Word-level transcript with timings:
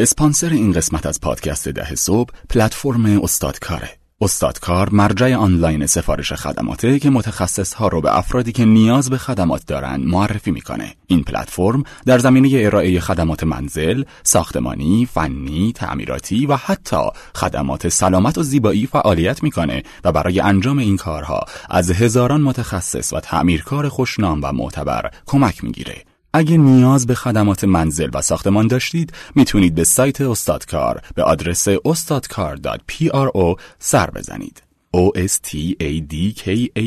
اسپانسر 0.00 0.50
این 0.50 0.72
قسمت 0.72 1.06
از 1.06 1.20
پادکست 1.20 1.68
ده 1.68 1.94
صبح 1.94 2.30
پلتفرم 2.50 3.22
استادکاره. 3.22 3.90
استادکار 4.20 4.88
مرجع 4.92 5.34
آنلاین 5.34 5.86
سفارش 5.86 6.32
خدماته 6.32 6.98
که 6.98 7.10
متخصص 7.10 7.74
ها 7.74 7.88
رو 7.88 8.00
به 8.00 8.18
افرادی 8.18 8.52
که 8.52 8.64
نیاز 8.64 9.10
به 9.10 9.18
خدمات 9.18 9.66
دارند 9.66 10.06
معرفی 10.06 10.50
می‌کنه. 10.50 10.94
این 11.06 11.22
پلتفرم 11.22 11.84
در 12.06 12.18
زمینه 12.18 12.50
ارائه 12.64 13.00
خدمات 13.00 13.44
منزل، 13.44 14.04
ساختمانی، 14.22 15.08
فنی، 15.12 15.72
تعمیراتی 15.74 16.46
و 16.46 16.56
حتی 16.56 17.08
خدمات 17.34 17.88
سلامت 17.88 18.38
و 18.38 18.42
زیبایی 18.42 18.86
فعالیت 18.86 19.42
می‌کنه 19.42 19.82
و 20.04 20.12
برای 20.12 20.40
انجام 20.40 20.78
این 20.78 20.96
کارها 20.96 21.44
از 21.70 21.90
هزاران 21.90 22.40
متخصص 22.40 23.12
و 23.12 23.20
تعمیرکار 23.20 23.88
خوشنام 23.88 24.40
و 24.42 24.52
معتبر 24.52 25.10
کمک 25.26 25.64
می‌گیره. 25.64 26.04
اگه 26.32 26.56
نیاز 26.56 27.06
به 27.06 27.14
خدمات 27.14 27.64
منزل 27.64 28.10
و 28.14 28.22
ساختمان 28.22 28.66
داشتید 28.66 29.12
می‌تونید 29.34 29.74
به 29.74 29.84
سایت 29.84 30.20
استادکار 30.20 31.02
به 31.14 31.22
آدرس 31.22 31.68
استادکار.pro 31.68 33.60
سر 33.78 34.10
بزنید. 34.10 34.62
o 34.96 35.12
s 35.16 35.34
t 35.46 35.76
a 35.80 36.00
d 36.10 36.14
k 36.34 36.44
a 36.76 36.86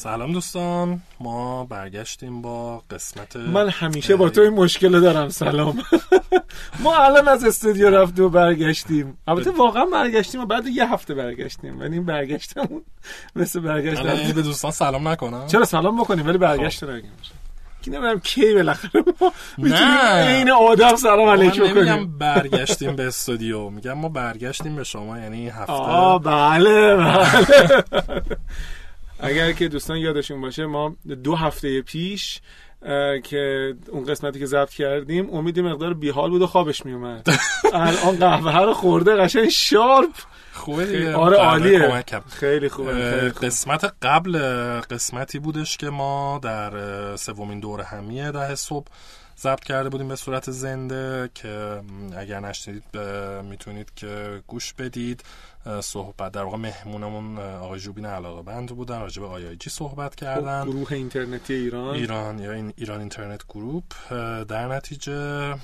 سلام 0.00 0.32
دوستان 0.32 1.00
ما 1.20 1.64
برگشتیم 1.64 2.42
با 2.42 2.82
قسمت 2.90 3.36
من 3.36 3.68
همیشه 3.68 4.16
با 4.16 4.28
تو 4.28 4.40
این 4.40 4.50
مشکل 4.50 5.00
دارم 5.00 5.28
سلام. 5.28 5.78
ما 6.84 6.96
الان 6.96 7.28
از 7.28 7.44
استودیو 7.44 7.90
رفتیم 7.90 8.24
و 8.24 8.28
برگشتیم. 8.28 9.18
البته 9.28 9.50
واقعا 9.50 9.84
برگشتیم 9.84 10.40
و 10.40 10.46
بعد 10.46 10.66
یه 10.66 10.92
هفته 10.92 11.14
برگشتیم 11.14 11.80
ولی 11.80 11.92
این 11.92 12.04
برگشتمون 12.06 12.82
مثل 13.36 13.60
برگشت 13.60 14.02
به 14.34 14.42
دوستان 14.42 14.70
سلام 14.70 15.08
نکنم. 15.08 15.46
چرا 15.46 15.64
سلام 15.64 16.00
بکنیم؟ 16.00 16.26
ولی 16.26 16.38
برگشت 16.38 16.84
نگیم 16.84 17.12
کی 17.82 17.90
نمی‌دونم 17.90 18.20
کی 18.20 18.54
بالاخره 18.54 19.04
ما. 19.20 19.32
این 20.28 20.50
آدم 20.50 20.96
سلام 20.96 21.28
علیکم 21.28 21.74
کنیم. 21.74 22.18
برگشتیم 22.18 22.96
به 22.96 23.06
استودیو 23.06 23.70
میگم 23.70 23.92
ما 23.92 24.08
برگشتیم 24.08 24.76
به 24.76 24.84
شما 24.84 25.18
یعنی 25.18 25.48
هفته. 25.48 25.72
آه 25.72 26.22
بله 26.22 26.96
بله. 26.96 27.26
اگر 29.22 29.52
که 29.52 29.68
دوستان 29.68 29.96
یادشون 29.96 30.40
باشه 30.40 30.66
ما 30.66 30.96
دو 31.24 31.34
هفته 31.34 31.82
پیش 31.82 32.40
که 33.24 33.74
اون 33.88 34.04
قسمتی 34.04 34.38
که 34.38 34.46
ضبط 34.46 34.70
کردیم 34.70 35.34
امید 35.34 35.60
مقدار 35.60 35.94
بیحال 35.94 36.30
بود 36.30 36.42
و 36.42 36.46
خوابش 36.46 36.86
میومد 36.86 37.26
الان 37.72 38.16
قهوه 38.16 38.58
رو 38.58 38.74
خورده 38.74 39.16
قشنگ 39.16 39.48
شارپ. 39.48 40.10
خوبه 40.52 40.86
دیگه. 40.86 41.14
آره 41.14 41.36
عالیه. 41.36 42.04
خیلی 42.28 42.68
خوبه 42.68 42.92
خیلی 42.92 43.30
خوبه. 43.30 43.46
قسمت 43.46 43.92
قبل 44.02 44.38
قسمتی 44.80 45.38
بودش 45.38 45.76
که 45.76 45.90
ما 45.90 46.40
در 46.42 47.16
سومین 47.16 47.60
دور 47.60 47.80
همیه 47.80 48.30
ده 48.30 48.54
صبح 48.54 48.86
ضبط 49.40 49.64
کرده 49.64 49.88
بودیم 49.88 50.08
به 50.08 50.16
صورت 50.16 50.50
زنده 50.50 51.30
که 51.34 51.80
اگر 52.16 52.40
نشنیدید 52.40 52.98
می‌تونید 53.44 53.94
که 53.96 54.42
گوش 54.46 54.72
بدید. 54.72 55.22
صحبت. 55.80 56.32
در 56.32 56.42
واقع 56.42 56.56
مهمونمون 56.56 57.38
آقای 57.38 57.80
جوبین 57.80 58.06
علاقه 58.06 58.42
بند 58.42 58.68
بودن 58.68 59.00
راجع 59.00 59.22
به 59.22 59.28
آی 59.28 59.56
جی 59.56 59.70
صحبت 59.70 60.14
کردن. 60.14 60.64
گروه 60.64 60.92
اینترنتی 60.92 61.54
ایران. 61.54 61.94
ایران 61.94 62.38
یا 62.38 62.52
این 62.52 62.72
ایران 62.76 63.00
اینترنت 63.00 63.46
گروپ. 63.48 63.84
در 64.48 64.68
نتیجه 64.68 65.54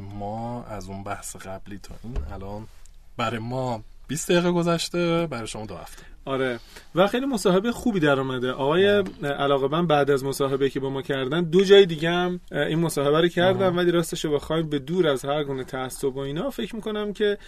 ما 0.00 0.64
از 0.64 0.88
اون 0.88 1.04
بحث 1.04 1.36
قبلی 1.36 1.78
تا 1.78 1.94
این 2.02 2.18
الان 2.32 2.68
برای 3.16 3.38
ما 3.38 3.82
20 4.08 4.30
دقیقه 4.30 4.50
گذشته 4.50 5.26
برای 5.30 5.46
شما 5.46 5.66
دو 5.66 5.74
هفته. 5.74 6.02
آره. 6.26 6.60
و 6.94 7.06
خیلی 7.06 7.26
مصاحبه 7.26 7.72
خوبی 7.72 8.00
در 8.00 8.20
اومده. 8.20 8.52
آقای 8.52 9.04
علاقه 9.22 9.68
من 9.68 9.86
بعد 9.86 10.10
از 10.10 10.24
مصاحبه 10.24 10.70
که 10.70 10.80
با 10.80 10.90
ما 10.90 11.02
کردن 11.02 11.44
دو 11.44 11.64
جای 11.64 11.86
دیگه 11.86 12.10
هم 12.10 12.40
این 12.52 12.78
مصاحبه 12.78 13.20
رو 13.20 13.28
کردم 13.28 13.76
ولی 13.76 13.90
راستش 13.90 14.24
رو 14.24 14.34
بخوایم 14.34 14.68
به 14.68 14.78
دور 14.78 15.08
از 15.08 15.24
هر 15.24 15.44
گونه 15.44 15.64
تعصب 15.64 16.16
و 16.16 16.18
اینا 16.18 16.50
فکر 16.50 16.76
می‌کنم 16.76 17.12
که 17.12 17.38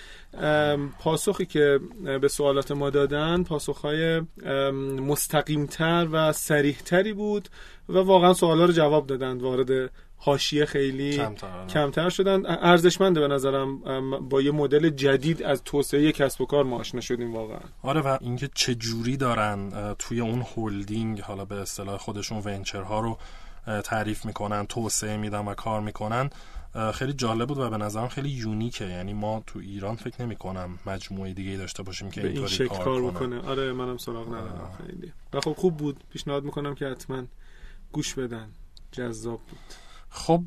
پاسخی 1.00 1.46
که 1.46 1.80
به 2.20 2.28
سوالات 2.28 2.72
ما 2.72 2.90
دادن 2.90 3.42
پاسخهای 3.42 4.20
مستقیمتر 5.00 6.08
و 6.12 6.32
سریحتری 6.32 7.12
بود 7.12 7.48
و 7.88 7.98
واقعا 7.98 8.34
سوالا 8.34 8.64
رو 8.64 8.72
جواب 8.72 9.06
دادن 9.06 9.38
وارد 9.38 9.90
حاشیه 10.20 10.64
خیلی 10.64 11.16
کمتر 11.16 11.46
آره. 11.46 11.66
کمتر 11.66 12.08
شدن. 12.08 12.46
ارزشمنده 12.46 13.20
به 13.20 13.28
نظرم 13.28 13.78
با 14.28 14.42
یه 14.42 14.50
مدل 14.50 14.90
جدید 14.90 15.42
از 15.42 15.62
توسعه 15.64 16.12
کسب 16.12 16.40
و 16.40 16.46
کار 16.46 16.64
ما 16.64 16.78
آشنا 16.78 17.00
شدیم 17.00 17.34
واقعا. 17.34 17.58
آره 17.82 18.00
و 18.00 18.18
اینکه 18.20 18.50
چه 18.54 18.74
جوری 18.74 19.16
دارن 19.16 19.94
توی 19.98 20.20
اون 20.20 20.46
هولدینگ 20.56 21.20
حالا 21.20 21.44
به 21.44 21.54
اصطلاح 21.54 21.96
خودشون 21.96 22.42
ونچرها 22.44 23.00
رو 23.00 23.18
تعریف 23.84 24.24
می‌کنن 24.24 24.66
توسعه 24.66 25.16
میدن 25.16 25.44
و 25.44 25.54
کار 25.54 25.80
می‌کنن 25.80 26.30
خیلی 26.94 27.12
جالب 27.12 27.48
بود 27.48 27.58
و 27.58 27.70
به 27.70 27.76
نظرم 27.76 28.08
خیلی 28.08 28.28
یونیکه. 28.28 28.84
یعنی 28.84 29.14
ما 29.14 29.42
تو 29.46 29.58
ایران 29.58 29.96
فکر 29.96 30.22
نمی 30.22 30.36
کنم 30.36 30.78
مجموعه 30.86 31.32
دیگه 31.32 31.56
داشته 31.56 31.82
باشیم 31.82 32.10
که 32.10 32.20
به 32.20 32.28
این 32.28 32.36
اینطوری 32.36 32.54
شکل 32.54 32.68
کار, 32.68 32.84
کار 32.84 33.00
کنه. 33.00 33.10
بکنه. 33.10 33.50
آره 33.50 33.72
منم 33.72 33.96
سراغ 33.96 34.28
ندارم. 34.28 34.78
خیلی. 34.86 35.12
و 35.32 35.40
خب 35.40 35.52
خوب 35.52 35.76
بود. 35.76 36.04
پیشنهاد 36.12 36.44
می‌کنم 36.44 36.74
که 36.74 36.86
حتما 36.86 37.22
گوش 37.92 38.14
بدن. 38.14 38.48
جذاب 38.92 39.40
بود. 39.40 39.87
خب 40.28 40.42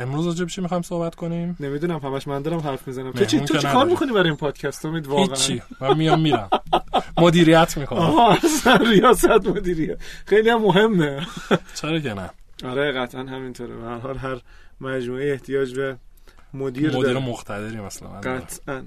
امروز 0.00 0.26
راجع 0.26 0.44
چی 0.44 0.60
می‌خوایم 0.60 0.82
صحبت 0.82 1.14
کنیم؟ 1.14 1.56
نمی‌دونم 1.60 1.98
همش 1.98 2.28
من 2.28 2.42
دارم 2.42 2.58
حرف 2.58 2.88
می‌زنم 2.88 3.12
تو 3.12 3.24
چی 3.24 3.40
تو 3.40 3.58
چی 3.58 3.66
کار. 3.66 3.86
می‌کنی 3.86 4.12
برای 4.12 4.28
این 4.28 4.36
پادکست؟ 4.36 4.86
امید 4.86 5.06
واقعا. 5.06 5.24
هیچی. 5.24 5.62
من 5.80 5.96
میام 5.96 6.20
میرم. 6.20 6.48
مدیریت 7.18 7.78
می‌کنم. 7.78 7.98
آها 7.98 8.32
اصلا 8.32 8.76
ریاست 8.76 9.46
مدیریه. 9.46 9.96
خیلی 10.26 10.50
هم 10.50 10.62
مهمه. 10.62 11.26
چرا 11.74 12.00
که 12.00 12.14
نه؟ 12.14 12.30
آره 12.64 12.92
قطعا 12.92 13.20
همینطوره. 13.20 13.76
به 13.76 13.84
هر 13.84 13.98
حال 13.98 14.16
هر 14.16 14.40
مجموعه 14.80 15.32
احتیاج 15.32 15.74
به 15.74 15.96
مدیر, 16.54 16.96
مدیر 16.96 17.18
مقتدری 17.18 17.80
مثلا. 17.80 18.08
قطعا. 18.08 18.82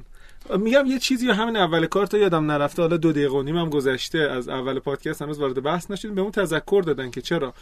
میگم 0.60 0.86
یه 0.86 1.00
چیزی 1.00 1.30
همین 1.30 1.56
اول 1.58 1.86
کار 1.86 2.06
تا 2.06 2.18
یادم 2.18 2.52
نرفته 2.52 2.82
حالا 2.82 2.98
دو 2.98 3.12
دقیقه 3.12 3.38
و 3.38 3.42
نیم 3.42 3.58
هم 3.58 3.70
گذشته 3.70 4.20
از 4.20 4.50
اول 4.50 4.80
پادکست 4.80 5.22
هنوز 5.22 5.40
وارد 5.40 5.64
بحث 5.64 5.92
نشدیم. 5.92 6.16
به 6.16 6.22
اون 6.22 6.32
تذکر 6.32 6.84
دادن 6.86 7.12
که 7.12 7.22
چرا 7.22 7.54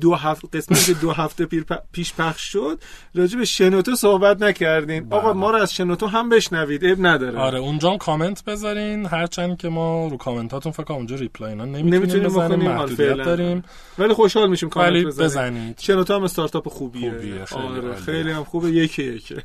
دو 0.00 0.14
هفته 0.14 0.48
قسمتی 0.48 0.94
که 0.94 1.00
دو 1.00 1.10
هفته 1.10 1.48
پیش 1.92 2.14
پخش 2.14 2.52
شد. 2.52 2.78
راجع 3.14 3.38
به 3.38 3.44
شنوتو 3.44 3.94
صحبت 3.94 4.42
نکردین. 4.42 5.08
بله. 5.08 5.20
آقا 5.20 5.32
ما 5.32 5.50
رو 5.50 5.56
از 5.56 5.74
شنوتو 5.74 6.06
هم 6.06 6.28
بشنوید 6.28 6.84
عیب 6.84 7.06
نداره. 7.06 7.38
آره 7.38 7.58
اونجا 7.58 7.90
هم 7.90 7.98
کامنت 7.98 8.44
بذارین. 8.44 9.06
هرچند 9.06 9.56
که 9.56 9.68
ما 9.68 10.08
رو 10.08 10.16
کامنتاتون 10.16 10.72
فکر 10.72 10.84
کنم 10.84 10.96
اونجا 10.96 11.16
ریپلای 11.16 11.50
اینا 11.50 11.64
نمی‌تونیم 11.64 12.24
بزنیم 12.24 12.58
محدودیت. 12.58 13.16
داریم. 13.16 13.64
ولی 13.98 14.12
خوشحال 14.12 14.50
میشیم 14.50 14.68
کامنت 14.68 15.06
بزنید 15.06 15.30
بزنید. 15.30 15.78
شنوتو 15.78 16.14
هم 16.14 16.22
استارتاپ 16.22 16.68
خوبیه, 16.68 17.10
خوبیه، 17.10 17.44
خیلی 17.44 17.62
آره. 17.62 17.94
خیلی 17.94 18.30
هم 18.30 18.44
خوبه. 18.44 18.70
یکی 18.70 19.02
یکی. 19.02 19.36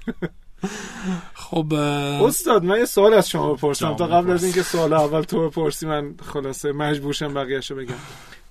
خب 1.34 1.73
استاد 1.73 2.63
من 2.63 2.79
یه 2.79 2.85
سوال 2.85 3.13
از 3.13 3.29
شما 3.29 3.53
بپرسم. 3.53 3.95
تا 3.95 4.07
قبل. 4.07 4.31
از 4.31 4.44
اینکه 4.44 4.63
سوال 4.63 4.94
اول 4.94 5.22
تو 5.22 5.50
بپرسی 5.50 5.85
من 5.88 6.16
خلاصه 6.34 6.72
مجبور 6.72 7.13
شم 7.13 7.34
بقیه‌شو 7.34 7.75
بگم. 7.75 7.95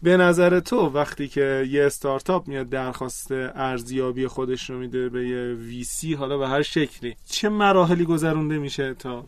به 0.02 0.16
نظر 0.16 0.60
تو 0.60 0.76
وقتی 0.76 1.28
که 1.28 1.66
یه 1.70 1.84
استارتاپ 1.84 2.48
میاد 2.48 2.68
درخواست 2.68 3.32
ارزیابی 3.32 4.26
خودش 4.26 4.70
رو 4.70 4.78
میده 4.78 5.08
به 5.08 5.28
یه 5.28 5.54
ویسی 5.54 6.14
حالا 6.14 6.38
به 6.38 6.48
هر 6.48 6.62
شکلی 6.62 7.16
چه 7.30 7.48
مراحلی 7.48 8.04
گذرونده 8.04 8.58
میشه 8.58 8.94
تا 8.94 9.24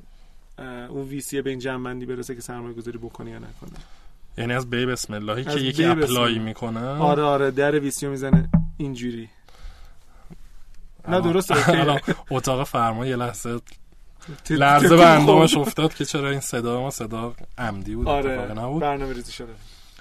اون 0.88 1.08
ویسی 1.08 1.42
به 1.42 1.50
این 1.50 1.58
جنبندی 1.58 2.06
برسه 2.06 2.34
که 2.34 2.40
سرمایه 2.40 2.74
گذاری 2.74 2.98
بکنه 2.98 3.30
یا 3.30 3.38
نکنه 3.38 3.78
یعنی 4.38 4.52
از 4.52 4.70
بای 4.70 4.86
بسم 4.86 5.14
اللهی 5.14 5.44
که 5.44 5.60
یکی 5.60 5.84
apply. 5.84 6.38
می‌کنه؟ 6.38 6.80
آره 6.80 7.22
آره 7.22 7.50
در 7.50 7.78
VC 7.78 8.06
رو 8.06 8.12
می‌زنه 8.12 8.48
اینجوری. 8.76 9.28
نه 11.08 11.80
الان 11.80 12.00
اتاق 12.30 12.64
فرمان 12.64 13.06
یه 13.06 13.16
لحظه 13.16 13.60
لرزه 14.50 14.96
به 14.96 15.06
اندامش 15.06 15.56
افتاد 15.56 15.94
که 15.94 16.04
چرا 16.04 16.30
این 16.30 16.40
صدا 16.40 16.80
ما 16.80 16.90
صدا 16.90 17.34
عمدی 17.58 17.94
بود 17.94 18.08
آره 18.08 18.52
نبود. 18.52 18.82
برنامه 18.82 19.12
ریزی 19.12 19.32
شده. 19.32 19.52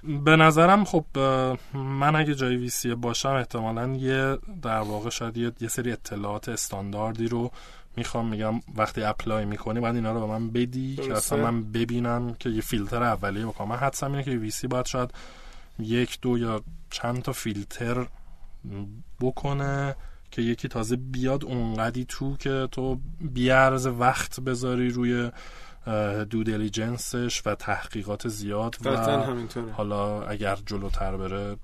به 0.04 0.36
نظرم 0.36 0.86
خب 0.86 1.06
من 1.74 2.15
اگه 2.15 2.36
جای 2.36 2.56
VC 2.56 2.95
باشم 2.95 3.30
احتمالا 3.30 3.88
یه 3.88 4.38
در 4.62 4.80
واقع 4.80 5.09
شاید 5.09 5.38
یه, 5.38 5.51
یه 5.62 5.68
سری 5.68 5.92
اطلاعات 5.92 6.50
استانداردی 6.50 7.27
رو 7.27 7.51
می‌خوام 7.98 8.27
میگم 8.27 8.62
وقتی 8.75 9.04
apply 9.04 9.45
می‌کنی 9.45 9.80
باید 9.80 9.95
اینا 9.95 10.12
رو 10.12 10.19
به 10.19 10.25
من 10.25 10.50
بدی 10.50 10.95
که 10.95 11.01
درسته. 11.01 11.15
اصلا 11.36 11.51
من 11.51 11.71
ببینم 11.71 12.36
که 12.39 12.50
یه 12.50 12.62
فیلتر 12.62 13.04
اولیه 13.04 13.45
بکنم. 13.45 13.68
من 13.68 13.75
حدسم 13.75 14.12
اینه 14.12 14.24
که 14.24 14.31
VC 14.31 14.68
باید 14.68 14.86
شاید 14.86 15.12
یک 15.80 16.18
دو 16.21 16.38
یا 16.38 16.62
چند 16.89 17.21
تا 17.21 17.31
فیلتر 17.31 18.07
بکنه. 19.21 19.95
که 20.31 20.41
یکی 20.41 20.68
تازه 20.68 20.95
بیاد 20.95 21.45
اونقدی 21.45 22.06
تو 22.06 22.38
که 22.38 22.68
تو 22.71 23.00
بیارز 23.21 23.88
وقت 23.88 24.39
بذاری 24.39 24.89
روی 24.89 25.31
دو 26.29 26.44
دیلیجنسش 26.44 27.41
و 27.45 27.56
تحقیقات 27.56 28.27
زیاد 28.27 28.75
و 28.85 28.97
همینطوره. 28.97 29.71
حالا 29.71 30.24
اگر 30.24 30.57
جلوتر 30.65 31.18
بره 31.18 31.57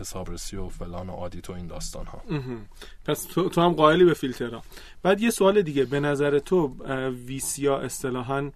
حسابرسی 0.00 0.56
و 0.56 0.68
فلان 0.68 1.10
و 1.10 1.12
آدیت 1.12 1.50
و 1.50 1.52
این 1.52 1.66
داستان 1.66 2.06
ها 2.06 2.22
پس 3.04 3.24
تو, 3.24 3.48
تو 3.48 3.60
هم 3.60 3.72
قائلی 3.72 4.04
به 4.04 4.14
فیلترها. 4.14 4.62
بعد 5.02 5.20
یه 5.20 5.30
سوال 5.30 5.62
دیگه. 5.62 5.84
به 5.84 6.00
نظر 6.00 6.38
تو 6.38 6.74
ویسیا 7.26 7.78
اصطلاحا 7.78 8.50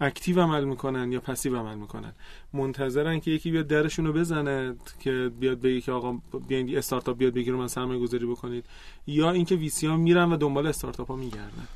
active 0.00 0.40
عمل 0.40 0.64
می‌کنن 0.64 1.12
یا 1.12 1.20
passive 1.20 1.56
عمل 1.56 1.74
می‌کنن. 1.74 2.12
منتظرن 2.52 3.20
که 3.20 3.30
یکی 3.30 3.50
بیاد 3.50 3.66
درشون 3.66 4.06
رو 4.06 4.12
بزنه 4.12 4.74
که 5.00 5.30
بیاد 5.40 5.60
بگه 5.60 5.80
که 5.80 5.92
آقا 5.92 6.18
بیاین 6.48 6.78
استارتاپ 6.78 7.16
بیاد 7.18 7.34
بگیره 7.34 7.56
من 7.56 7.68
سرمایه 7.68 8.00
گذاری 8.00 8.26
بکنید. 8.26 8.64
یا 9.06 9.30
اینکه 9.30 9.54
VC 9.54 9.86
ها 9.86 9.96
میرن 9.96 10.32
و 10.32 10.36
دنبال 10.36 10.66
استارتاپ 10.66 11.08
ها 11.08 11.16
میگردن. 11.16 11.68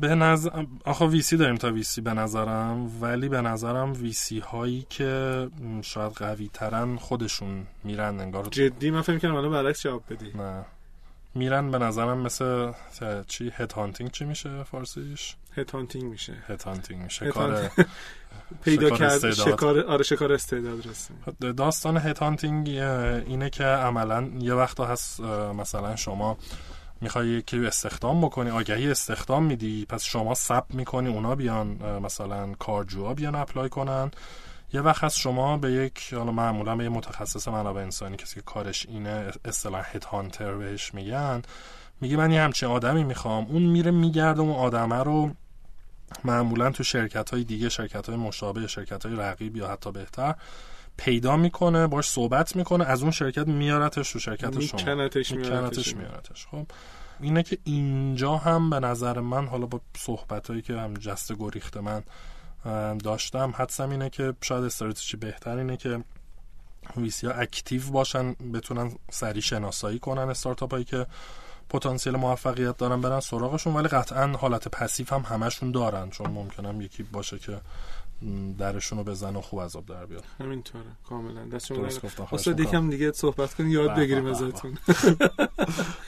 به 0.00 0.14
نظر 0.14 0.64
آخه 0.84 1.06
ویسی 1.06 1.36
داریم 1.36 1.56
تا 1.56 1.72
ویسی 1.72 2.00
به 2.00 2.14
نظرم 2.14 3.02
ولی 3.02 3.28
به 3.28 3.40
نظرم 3.40 3.92
VC 3.92 4.38
هایی 4.38 4.86
که 4.90 5.48
شاید 5.82 6.12
قوی 6.12 6.50
ترن 6.52 6.96
خودشون 6.96 7.66
میرن 7.84 8.20
انگار. 8.20 8.48
جدی؟ 8.50 8.90
من 8.90 9.00
فکر 9.00 9.18
کنم 9.18 9.34
الان 9.34 9.50
برعکس 9.50 9.82
جواب 9.82 10.02
بدی. 10.10 10.32
نه. 10.38 10.64
میرن 11.36 11.70
به 11.70 11.78
نظرم 11.78 12.18
مثل 12.18 12.72
چی؟ 13.26 13.52
head 13.56 13.72
hunting 13.72 14.10
چی 14.10 14.24
میشه 14.24 14.62
فارسیش؟ 14.62 15.36
head 15.56 15.70
hunting 15.70 16.04
میشه. 16.04 16.32
head 16.48 16.62
hunting 16.62 17.02
میشه 17.02 17.30
کار 17.30 17.70
پیدا 18.64 18.90
کرد 18.90 19.30
شکار 19.30 19.84
آره 19.84 20.04
شکار 20.04 20.32
استعداد 20.32 20.86
رسیم 20.86 21.16
داستان 21.56 21.96
head 21.96 22.18
hunting 22.18 22.68
اینه 23.26 23.50
که 23.50 23.64
عملا 23.64 24.30
یه 24.38 24.54
وقتا 24.54 24.84
هست 24.84 25.20
مثلا 25.20 25.96
شما 25.96 26.38
می‌خوای 27.00 27.28
یکی 27.28 27.66
استخدام 27.66 28.20
بکنی 28.20 28.50
آگهی 28.50 28.90
استخدام 28.90 29.44
میدی 29.44 29.86
پس 29.88 30.04
شما 30.04 30.34
صبر 30.34 30.64
می‌کنی 30.70 31.08
اونا 31.08 31.34
بیان 31.34 31.66
مثلا 32.02 32.52
کارجوها 32.58 33.14
بیان 33.14 33.34
apply 33.34 33.68
کنن. 33.68 34.10
یه 34.72 34.80
وقت 34.80 35.04
هست 35.04 35.18
شما 35.18 35.56
به 35.56 35.72
یک 35.72 36.14
حالا 36.14 36.32
معمولا 36.32 36.76
به 36.76 36.84
یه 36.84 36.90
متخصص 36.90 37.48
منابع 37.48 37.80
انسانی 37.80 38.16
کسی 38.16 38.34
که 38.34 38.40
کارش 38.40 38.86
اینه 38.86 39.30
اصطلاح 39.44 39.86
head 39.92 40.04
hunter 40.04 40.54
بهش 40.54 40.94
میگن 40.94 41.42
میگه 42.00 42.16
من 42.16 42.30
یه 42.30 42.40
همچین 42.40 42.68
آدمی 42.68 43.04
می‌خوام. 43.04 43.46
اون 43.46 43.62
میره 43.62 43.90
میگرده 43.90 44.40
اون 44.40 44.56
آدمه 44.56 45.02
رو 45.02 45.30
معمولا 46.24 46.70
تو 46.70 46.82
شرکت 46.82 47.30
های 47.30 47.44
دیگه 47.44 47.68
شرکت 47.68 48.08
های 48.08 48.18
مشابه 48.18 48.66
شرکت 48.66 49.06
های 49.06 49.16
رقیب 49.16 49.56
یا 49.56 49.68
حتی 49.68 49.92
بهتر 49.92 50.34
پیدا 50.96 51.36
می‌کنه 51.36 51.86
باش 51.86 52.08
صحبت 52.08 52.56
می‌کنه 52.56 52.84
از 52.84 53.02
اون 53.02 53.10
شرکت 53.10 53.48
میارتش 53.48 54.12
تو 54.12 54.18
شرکت 54.18 54.60
شما. 54.60 54.80
میکنتش 55.40 55.96
میارتش. 55.96 56.46
خب 56.46 56.66
اینه 57.20 57.42
که 57.42 57.58
اینجا 57.64 58.36
هم 58.36 58.70
به 58.70 58.80
نظر 58.80 59.20
من 59.20 59.46
حالا 59.46 59.66
با 59.66 59.80
صحبت 59.96 60.50
هایی 60.50 60.62
که 60.62 60.74
هم 60.74 60.94
جست 60.94 61.32
گریخته 61.38 61.80
من 61.80 62.02
داشتم. 63.04 63.54
حدسم 63.56 63.90
اینه 63.90 64.10
که 64.10 64.34
شاید 64.40 64.64
استراتژی 64.64 65.16
بهتر 65.16 65.56
اینه 65.56 65.76
که 65.76 66.04
ویسی 66.96 67.26
ها 67.26 67.32
اکتیو 67.32 67.90
باشن 67.90 68.32
بتونن 68.32 68.92
سری 69.10 69.42
شناسایی 69.42 69.98
کنن 69.98 70.30
استارتاپ 70.30 70.72
هایی 70.72 70.84
که 70.84 71.06
پتانسیل 71.68 72.16
موفقیت 72.16 72.76
دارن 72.76 73.00
برن 73.00 73.20
سراغشون 73.20 73.74
ولی 73.74 73.88
قطعا 73.88 74.26
حالت 74.26 74.68
passive 74.68 75.12
هم 75.12 75.22
همشون 75.22 75.70
دارن 75.70 76.10
چون 76.10 76.30
ممکنم 76.30 76.80
یکی 76.80 77.02
باشه 77.02 77.38
که 77.38 77.60
درشون 78.58 78.98
رو 78.98 79.04
بزنه 79.04 79.36
و 79.36 79.40
خوب 79.40 79.60
از 79.60 79.69
آب 79.69 79.86
در 79.86 80.06
بیاد 80.06 80.24
همینطوره 80.40 80.84
کاملا. 81.08 81.44
دستشون 81.44 81.76
درست 81.76 82.02
گفتم 82.02 82.62
یکم 82.62 82.90
دیگه 82.90 83.12
صحبت 83.12 83.54
کنیم 83.54 83.70
یاد 83.70 83.94
بگیریم 83.94 84.26
ازتون. 84.26 84.78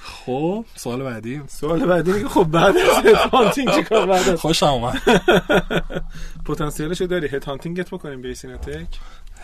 خب 0.02 0.64
سوال 0.74 1.02
بعدی؟ 1.02 1.42
سوال 1.46 1.86
بعدی 1.86 2.12
که 2.22 2.28
خب 2.28 2.44
بعد 2.44 2.76
از 2.76 3.16
hunting 3.32 3.70
چیکار 3.70 4.06
بعد 4.06 4.34
خوش 4.34 4.62
اومد. 4.62 5.02
پتانسیلشو 6.46 7.06
داری. 7.06 7.28
head 7.28 7.44
hunting 7.44 7.85
ت 7.85 7.90
بکنیم 7.90 8.22
بیسینتک 8.22 8.98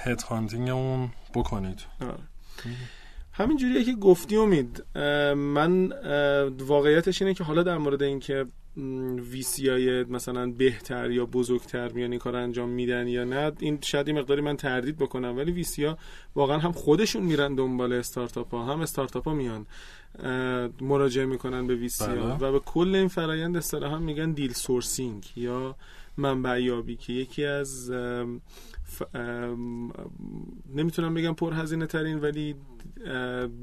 head 0.04 0.22
hunting 0.22 0.84
مون 0.84 1.10
بکنید. 1.34 1.80
آره. 2.00 2.14
همین 3.32 3.56
جوریه 3.56 3.84
که 3.84 3.92
گفتی 3.92 4.36
امید. 4.36 4.84
من 5.34 5.92
واقعیتش 6.58 7.22
اینه 7.22 7.34
که 7.34 7.44
حالا 7.44 7.62
در 7.62 7.78
مورد 7.78 8.02
اینکه 8.02 8.46
ویسی 9.30 9.68
های 9.68 10.04
مثلا 10.04 10.50
بهتر 10.50 11.10
یا 11.10 11.26
بزرگتر 11.26 11.92
میان 11.92 12.10
این 12.10 12.20
کار 12.20 12.36
انجام 12.36 12.68
میدن 12.68 13.08
یا 13.08 13.24
نه 13.24 13.52
این 13.58 13.78
شاید 13.82 14.10
مقداری 14.10 14.40
من 14.40 14.56
تردید 14.56 14.96
بکنم 14.96 15.36
ولی 15.36 15.52
ویسی 15.52 15.84
ها 15.84 15.98
واقعا 16.34 16.58
هم 16.58 16.72
خودشون 16.72 17.22
میرن 17.22 17.54
دنبال 17.54 17.92
استارتاپ 17.92 18.54
ها 18.54 18.64
هم 18.64 18.80
استارتاپ 18.80 19.28
ها 19.28 19.34
میان 19.34 19.66
مراجعه 20.80 21.26
می‌کنن 21.26 21.66
به 21.66 21.74
ویسی 21.74 22.04
ها 22.04 22.36
بله. 22.36 22.48
و 22.48 22.52
به 22.52 22.58
کل 22.58 22.94
این 22.94 23.08
فرایند 23.08 23.56
اصطلاحا 23.56 23.98
میگن 23.98 24.32
دیل 24.32 24.52
سورسینگ 24.52 25.26
یا 25.36 25.76
منبع 26.16 26.62
یابی 26.62 26.96
که 26.96 27.12
یکی 27.12 27.44
از 27.44 27.90
نمی‌تونم 30.74 31.14
بگم 31.14 31.34
پرهزینه 31.34 31.86
ترین 31.86 32.20
ولی 32.20 32.54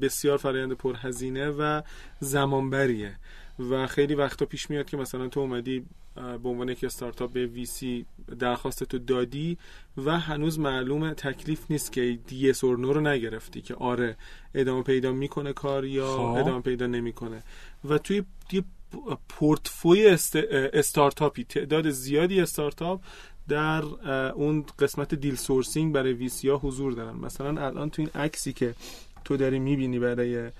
بسیار 0.00 0.36
فرایند 0.36 0.72
پرهزینه 0.72 1.48
و 1.48 1.82
زمانبریه 2.20 3.16
و 3.70 3.86
خیلی 3.86 4.14
وقتا 4.14 4.46
پیش 4.46 4.70
میاد 4.70 4.86
که 4.86 4.96
مثلا 4.96 5.28
تو 5.28 5.40
اومدی 5.40 5.84
به 6.14 6.48
عنوان 6.48 6.68
یک 6.68 6.84
استارتاپ 6.84 7.32
به 7.32 7.46
ویسی 7.46 8.06
درخواست 8.38 8.84
تو 8.84 8.98
دادی 8.98 9.58
و 9.96 10.18
هنوز 10.18 10.58
معلوم 10.58 11.12
تکلیف 11.12 11.70
نیست 11.70 11.92
که 11.92 12.18
دی 12.26 12.52
سورنو 12.52 12.92
رو 12.92 13.00
نگرفتی 13.00 13.60
که 13.60 13.74
آره 13.74 14.16
ادامه 14.54 14.82
پیدا 14.82 15.12
می‌کنه 15.12 15.52
کار 15.52 15.84
یا 15.84 16.16
خب. 16.16 16.20
ادامه 16.20 16.60
پیدا 16.60 16.86
نمی‌کنه 16.86 17.42
و 17.84 17.98
توی 17.98 18.22
یه 18.52 18.64
پورتفوی 19.28 20.06
است... 20.06 20.36
استارتاپی 20.52 21.44
تعداد 21.44 21.90
زیادی 21.90 22.40
استارتاپ 22.40 23.00
در 23.48 23.82
اون 24.34 24.64
قسمت 24.78 25.14
دیل 25.14 25.36
سورسینگ 25.36 25.94
برای 25.94 26.12
ویسی 26.12 26.48
ها 26.48 26.56
حضور 26.56 26.92
دارن 26.92 27.16
مثلا 27.16 27.66
الان 27.66 27.90
تو 27.90 28.02
این 28.02 28.10
عکسی 28.14 28.52
که 28.52 28.74
تو 29.24 29.36
داری 29.36 29.58
می‌بینی 29.58 29.98
برای 29.98 30.50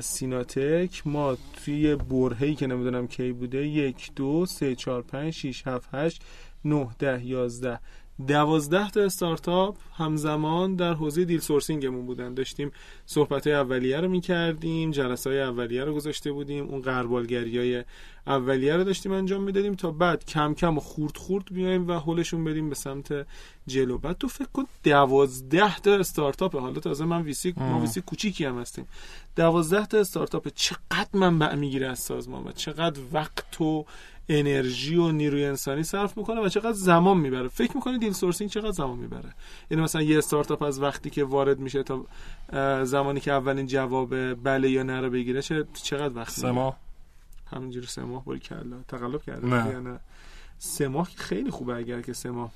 سیناتک. 0.00 1.02
ما 1.06 1.36
توی 1.64 1.96
برهی 1.96 2.54
که 2.54 2.66
نمی‌دونم 2.66 3.06
کی 3.06 3.32
بوده 3.32 3.66
یک 3.66 4.10
دو 4.16 4.46
سه 4.46 4.74
چهار 4.74 5.02
پنج 5.02 5.32
شیش 5.32 5.66
هفت 5.66 5.88
هشت 5.92 6.22
نه 6.64 6.88
ده 6.98 7.26
یازده. 7.26 7.80
دوازده 8.28 8.90
تا 8.90 9.00
استارتاپ 9.00 9.76
همزمان 9.96 10.76
در 10.76 10.94
حوزه 10.94 11.24
دیل 11.24 11.40
سورسینگمون 11.40 12.06
بودن. 12.06 12.34
داشتیم 12.34 12.70
صحبت 13.06 13.46
های 13.46 13.56
اولیه 13.56 14.00
رو 14.00 14.08
می‌کردیم 14.08 14.90
جلسه 14.90 15.30
های 15.30 15.40
اولیه 15.40 15.84
رو 15.84 15.94
گذاشته 15.94 16.32
بودیم 16.32 16.68
اون 16.68 16.82
قربالگری 16.82 17.58
های 17.58 17.84
اولیه 18.26 18.76
رو 18.76 18.84
داشتیم 18.84 19.12
انجام 19.12 19.42
می‌دادیم 19.42 19.74
تا 19.74 19.90
بعد 19.90 20.24
کم 20.24 20.54
کم 20.54 20.76
و 20.76 20.80
خورد 20.80 21.16
خورد 21.16 21.44
بیایم 21.50 21.88
و 21.88 21.98
حلشون 21.98 22.44
بدیم 22.44 22.68
به 22.68 22.74
سمت 22.74 23.26
جلو. 23.66 23.98
بعد 23.98 24.18
تو 24.18 24.28
فکر 24.28 24.48
کن 24.52 24.64
دوازده 24.84 25.76
تا 25.76 25.94
استارتاپ 25.94 26.56
حالا 26.56 26.80
تازه 26.80 27.04
من 27.04 27.22
ویسی 27.22 27.54
ما 27.56 27.80
ویسی 27.80 28.00
کوچیکی 28.00 28.44
هم 28.44 28.58
هستیم. 28.58 28.86
دوازده 29.36 29.86
تا 29.86 29.98
استارتاپ 29.98 30.48
چقدر 30.54 31.08
منبع 31.12 31.54
می‌گیره 31.54 31.88
از 31.88 31.98
سازمان 31.98 32.44
و 32.44 32.52
چقدر 32.52 33.00
وقت 33.12 33.60
و 33.60 33.84
انرژی 34.28 34.96
و 34.96 35.12
نیروی 35.12 35.44
انسانی 35.44 35.82
صرف 35.82 36.18
می‌کنه 36.18 36.40
و 36.40 36.48
چقدر 36.48 36.72
زمان 36.72 37.16
می‌بره. 37.18 37.48
فکر 37.48 37.76
می‌کنه 37.76 37.98
دیل 37.98 38.12
سورسینگ 38.12 38.50
چقدر 38.50 38.70
زمان 38.70 38.98
می‌بره؟ 38.98 39.34
یعنی 39.70 39.82
مثلا 39.82 40.02
یه 40.02 40.18
استارتاپ 40.18 40.62
از 40.62 40.80
وقتی 40.80 41.10
که 41.10 41.24
وارد 41.24 41.58
میشه 41.58 41.82
تا 41.82 42.04
زمانی 42.84 43.20
که 43.20 43.32
اولین 43.32 43.66
جواب 43.66 44.34
بله 44.34 44.70
یا 44.70 44.82
نه 44.82 45.00
رو 45.00 45.10
بگیره 45.10 45.42
چقدر 45.82 46.16
وقت 46.16 46.30
سه 46.30 46.50
ماه. 46.50 46.76
همینجوری 47.52 47.86
سه 47.86 48.02
ماه 48.02 48.24
باری 48.24 48.40
کلا 48.40 48.76
تقلب 48.88 49.22
کرده 49.22 49.46
نه. 49.46 49.80
نه 49.80 49.98
سه 50.58 50.88
ماه 50.88 51.08
خیلی 51.14 51.50
خوبه 51.50 51.76
اگر 51.76 52.00
که 52.00 52.12
سه 52.12 52.30
ماه 52.30 52.52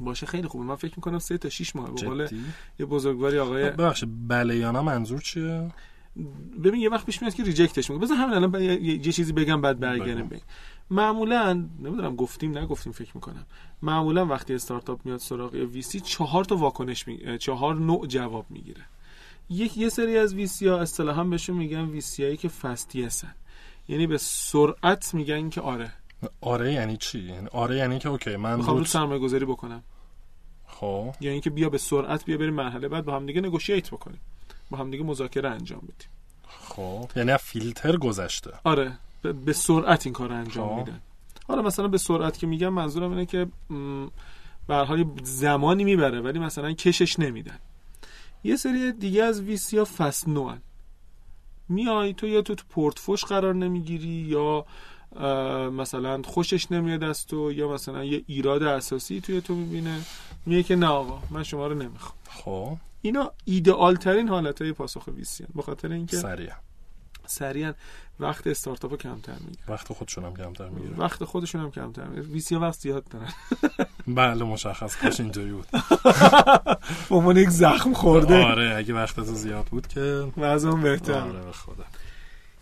باشه 0.00 0.26
خیلی 0.26 0.48
خوبه. 0.48 0.64
من 0.64 0.74
فکر 0.74 0.92
می‌کنم 0.96 1.18
سه 1.18 1.38
تا 1.38 1.48
6 1.48 1.76
ماه. 1.76 1.90
به 1.94 2.30
یه 2.78 2.86
بزرگواری 2.86 3.38
آقای 3.38 3.70
ببخشید 3.70 4.28
بله 4.28 4.56
یا 4.56 4.70
نه 4.70 4.80
منظور 4.80 5.20
چیه؟ 5.20 5.70
ببین 6.64 6.80
یه 6.80 6.90
وقت 6.90 7.06
پیش 7.06 7.22
میاد 7.22 7.34
که 7.34 7.44
ریجکتش 7.44 7.90
می‌کنه. 7.90 8.04
بذار 8.04 8.16
همین 8.16 8.34
الان 8.34 8.62
یه 8.82 9.12
چیزی 9.12 9.32
بگم 9.32 9.60
بعد 9.60 9.80
برگردیم 9.80 10.26
بگیم 10.28 10.44
معمولا 10.90 11.52
نمی‌دونم 11.52 12.16
گفتیم 12.16 12.58
نگفتیم 12.58 12.92
فکر 12.92 13.10
می‌کنم. 13.14 13.46
معمولا 13.82 14.26
وقتی 14.26 14.54
استارتاپ 14.54 15.00
میاد 15.04 15.18
سراغ 15.18 15.54
وی 15.54 15.82
سی 15.82 16.00
چهار 16.00 16.44
تا 16.44 16.56
واکنش 16.56 17.08
می... 17.08 17.38
چهار 17.38 17.74
نوع 17.74 18.06
جواب 18.06 18.46
می‌گیره. 18.50 18.82
یک 19.50 19.78
یه 19.78 19.88
سری 19.88 20.18
از 20.18 20.34
وی 20.34 20.46
سی 20.46 20.68
ها 20.68 20.80
اصطلاحا 20.80 21.24
بهشون 21.24 21.56
میگن 21.56 21.84
وی 21.84 22.00
سی 22.00 22.24
هایی 22.24 22.36
که 22.36 22.48
فستی 22.48 23.02
هستن. 23.02 23.34
یعنی 23.88 24.06
به 24.06 24.18
سرعت 24.18 25.14
میگن 25.14 25.48
که 25.48 25.60
آره. 25.60 25.92
آره 26.40 26.72
یعنی 26.72 26.96
چی؟ 26.96 27.18
یعنی 27.18 27.46
آره 27.46 27.76
یعنی 27.76 27.98
که 27.98 28.08
اوکی 28.08 28.36
من 28.36 28.56
می‌خوام 28.56 28.78
رو 28.78 28.84
سرمایه 28.84 29.18
گذاری 29.18 29.44
بکنم. 29.44 29.82
خب. 30.66 31.14
یعنی 31.20 31.40
که 31.40 31.50
بیا 31.50 31.68
به 31.68 31.78
سرعت 31.78 32.24
بیا 32.24 32.38
بریم 32.38 32.54
مرحله 32.54 32.88
بعد 32.88 33.04
با 33.04 33.16
هم 33.16 33.26
دیگه 33.26 33.40
نگوشییت 33.40 33.90
بکنیم. 33.90 34.20
با 34.72 34.78
هم 34.78 34.90
دیگه 34.90 35.04
مذاکره 35.04 35.50
انجام 35.50 35.80
بدیم 35.80 36.08
خب 36.48 37.10
یعنی 37.16 37.36
فیلتر 37.36 37.96
گذشته. 37.96 38.50
آره 38.64 38.98
به 39.44 39.52
سرعت 39.52 40.06
این 40.06 40.12
کار 40.12 40.32
انجام 40.32 40.68
خب. 40.68 40.74
میدن. 40.74 41.00
حالا 41.48 41.62
مثلا 41.62 41.88
به 41.88 41.98
سرعت 41.98 42.38
که 42.38 42.46
میگم 42.46 42.68
منظورم 42.68 43.10
اینه 43.10 43.26
که 43.26 43.46
به 44.68 44.74
حال 44.74 45.04
زمانی 45.22 45.84
می‌بره 45.84 46.20
ولی 46.20 46.38
مثلا 46.38 46.72
کشش 46.72 47.18
نمیدن. 47.18 47.58
یه 48.44 48.56
سری 48.56 48.92
دیگه 48.92 49.24
از 49.24 49.40
ویسی 49.40 49.78
ها 49.78 49.84
فست 49.84 50.28
نوان 50.28 50.62
میای 51.68 52.14
تو 52.14 52.26
یا 52.26 52.42
تو 52.42 52.54
تو 52.54 52.64
پورتفوش 52.70 53.24
قرار 53.24 53.54
نمی‌گیری 53.54 54.08
یا 54.08 54.66
مثلا 55.70 56.22
خوشش 56.22 56.72
نمیاد 56.72 57.04
از 57.04 57.26
تو 57.26 57.52
یا 57.52 57.68
مثلا 57.68 58.04
یه 58.04 58.24
ایراد 58.26 58.62
اساسی 58.62 59.20
توی 59.20 59.40
تو 59.40 59.54
می‌بینه. 59.54 60.00
میگه 60.46 60.62
که 60.62 60.76
نه 60.76 60.86
آقا 60.86 61.22
من 61.30 61.42
شما 61.42 61.66
رو 61.66 61.74
نمی‌خوام. 61.74 62.14
خب. 62.28 62.76
اینا 63.02 63.32
ایدئال 63.44 63.96
ترین 63.96 64.28
حالت 64.28 64.62
های 64.62 64.72
پاسخ 64.72 65.06
ویسی 65.06 65.44
به 65.54 65.62
خاطر 65.62 65.92
اینکه 65.92 66.16
سریع. 66.16 66.52
سریعا 67.26 67.74
وقت 68.20 68.46
استارتاپ 68.46 68.96
کمتر 68.96 69.32
می‌گیره. 69.32 69.64
وقت 69.68 69.92
خودشون 69.92 70.24
هم 70.24 70.34
کمتر 70.34 70.68
می‌گیره. 70.68 70.96
وقت 70.96 71.24
خودشون 71.24 71.60
هم 71.60 71.70
کمتر 71.70 72.04
می‌گیره. 72.04 72.26
ویسی 72.26 72.54
وقت 72.54 72.78
زیاد 72.78 73.04
دارن. 73.08 73.32
بله 74.16 74.44
مشخص 74.44 74.96
کاش 74.96 75.20
اینطوری 75.20 75.52
بود. 75.52 75.66
به 77.08 77.14
عنوان 77.16 77.36
یک 77.36 77.48
زخم 77.48 77.92
خورده. 77.92 78.44
آره 78.44 78.74
اگه 78.76 78.94
وقت 78.94 79.16
تو 79.16 79.24
زیاد 79.24 79.64
بود 79.64 79.86
که. 79.86 80.32
وضعم 80.36 80.82
بهتر. 80.82 81.12
آره 81.12 81.44
به 81.44 81.52
خدا. 81.52 81.84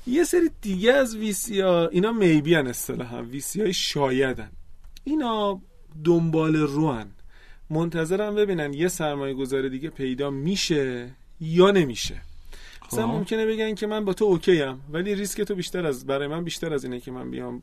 یه 0.07 0.25
سری 0.25 0.51
دیگه 0.61 0.93
از 0.93 1.17
ویسی 1.17 1.61
ها 1.61 1.89
اینا 1.89 2.13
میبی 2.13 2.55
ان 2.55 2.67
اصطلاحا. 2.67 3.23
ویسی 3.23 3.63
های 3.63 3.73
شایدن. 3.73 4.51
اینا 5.05 5.61
دنبال 6.05 6.57
روان 6.57 7.11
منتظرم 7.71 8.35
ببینن 8.35 8.75
یه 8.75 8.89
سرمایه 8.89 9.35
گذار 9.35 9.69
دیگه 9.69 9.91
پیدا 9.91 10.31
میشه 10.31 11.11
یا 11.41 11.71
نمیشه 11.71 12.23
مثلا 12.93 13.07
خب. 13.07 13.13
ممکنه 13.13 13.47
بگن 13.47 13.75
که 13.75 13.87
من 13.87 14.05
با 14.05 14.13
تو 14.13 14.25
اوکی 14.25 14.63
ام 14.63 14.81
ولی 14.91 15.15
ریسک 15.15 15.41
تو 15.41 15.55
بیشتر 15.55 15.87
از 15.87 16.07
برای 16.07 16.29
من 16.29 16.45
بیشتر 16.45 16.75
از 16.75 16.85
اینه 16.85 17.01
که 17.01 17.11
من 17.11 17.31
بیام 17.31 17.63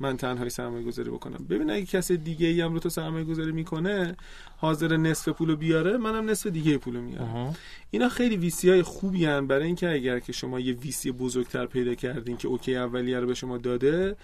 من 0.00 0.16
تنهایی 0.16 0.50
سرمایه 0.50 0.84
گذاری 0.86 1.10
بکنم 1.10 1.46
ببین 1.50 1.70
اگه 1.70 1.86
کسی 1.86 2.16
دیگه 2.16 2.46
ای 2.46 2.60
هم 2.60 2.72
رو 2.72 2.78
تو 2.78 2.88
سرمایه 2.88 3.24
گذاری 3.24 3.52
می‌کنه 3.52 4.16
حاضر 4.56 4.96
نصف 4.96 5.28
پولو 5.28 5.56
بیاره 5.56 5.96
منم 5.96 6.30
نصف 6.30 6.46
دیگه 6.46 6.78
پولو 6.78 7.00
میارم. 7.00 7.56
اینا 7.90 8.08
خیلی 8.08 8.36
ویسی 8.36 8.70
های 8.70 8.82
خوبی 8.82 9.24
هن 9.24 9.46
برای 9.46 9.66
اینکه 9.66 9.90
اگر 9.90 10.18
که 10.18 10.32
شما 10.32 10.60
یه 10.60 10.74
ویسی 10.74 11.12
بزرگتر 11.12 11.66
پیدا 11.66 11.94
کردین 11.94 12.36
که 12.36 12.48
اوکی 12.48 12.76
اولیه 12.76 13.20
رو 13.20 13.26
به 13.26 13.34
شما 13.34 13.58
داده 13.58 14.16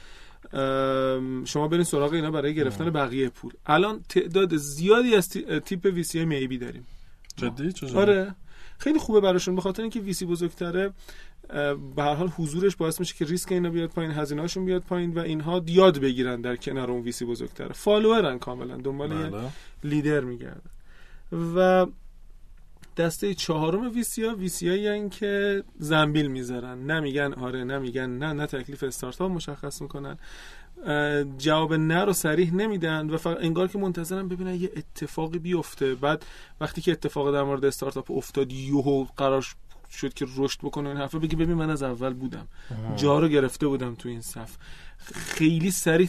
شما 1.45 1.69
برین 1.69 1.85
سراغ 1.85 2.13
اینا 2.13 2.31
برای 2.31 2.55
گرفتن 2.55 2.91
بقیه 2.91 3.29
پول. 3.29 3.53
الان 3.67 4.01
تعداد 4.09 4.57
زیادی 4.57 5.15
از 5.15 5.29
تی- 5.29 5.61
تیپ 5.61 5.85
ویسی 5.95 6.19
های 6.19 6.27
میبی 6.27 6.59
داریم. 6.59 6.87
جدی؟ 7.37 7.73
آره. 7.95 8.35
خیلی 8.79 8.99
خوبه 8.99 9.21
براشون. 9.21 9.55
به 9.55 9.61
خاطر 9.61 9.83
اینکه 9.83 10.01
ویسی 10.01 10.27
بزرگتره 10.27 10.93
اه، 11.51 11.75
به 11.75 12.03
هر 12.03 12.15
حال 12.15 12.29
حضورش 12.29 12.77
باعث 12.77 13.01
میشه 13.01 13.15
که 13.15 13.25
ریسک 13.25 13.53
اینا 13.53 13.71
بیاد 13.71 13.91
پایین 13.91 14.13
هزینه 14.13 14.41
هاشون 14.41 14.65
بیاد 14.65 14.83
پایین 14.83 15.15
و 15.15 15.19
اینها 15.19 15.63
یاد 15.67 15.99
بگیرن 15.99 16.41
در 16.41 16.57
کنار 16.57 16.91
اون 16.91 17.03
ویسی 17.03 17.25
بزرگتره. 17.25 17.73
فالوورن 17.73 18.39
کاملا. 18.39 18.77
دنبال 18.77 19.31
بله. 19.31 19.49
لیدر 19.85 20.21
میگردن. 20.21 20.71
و 21.57 21.87
دسته 22.97 23.35
چهارم 23.35 23.91
ویسی 23.91 24.25
ها 24.25 24.35
ویسی 24.35 24.69
هایی 24.69 25.09
که 25.09 25.63
زنبیل 25.79 26.27
می‌ذارن. 26.27 26.87
نه 26.87 27.01
میگن 27.01 27.33
آره 27.33 27.65
نه 27.65 27.79
میگن 27.79 28.11
نه 28.11 28.33
نه 28.33 28.47
تکلیف 28.47 28.83
استارتاپ 28.83 29.31
مشخص 29.31 29.83
می‌کنن. 29.83 30.17
جواب 31.39 31.75
نه 31.75 32.05
رو 32.05 32.13
سریح 32.13 32.55
نمیدن 32.55 33.11
و 33.11 33.17
فقط 33.17 33.37
انگار 33.41 33.69
که 33.69 33.79
منتظرن 33.79 34.29
ببینن 34.29 34.55
یه 34.55 34.71
اتفاقی 34.77 35.39
بیفته. 35.39 35.95
بعد 35.95 36.27
وقتی 36.61 36.81
که 36.81 36.93
اتفاق 36.93 37.33
در 37.33 37.43
مورد 37.43 37.65
استارتاپ 37.65 38.11
افتاد 38.11 38.53
یهو 38.53 39.05
قرار 39.17 39.47
شد 39.91 40.15
که 40.15 40.27
رشد 40.37 40.59
بکنه 40.63 40.89
این 40.89 40.99
حرفا 40.99 41.19
بگی 41.19 41.37
ببین 41.37 41.55
من 41.55 41.71
از 41.71 41.83
اول 41.83 42.13
بودم. 42.13 42.49
جا 42.97 43.19
رو 43.19 43.29
گرفته 43.29 43.67
بودم 43.67 43.95
تو 43.95 44.09
این 44.09 44.21
صف. 44.21 44.57
خیلی 45.15 45.71
سریع 45.71 46.09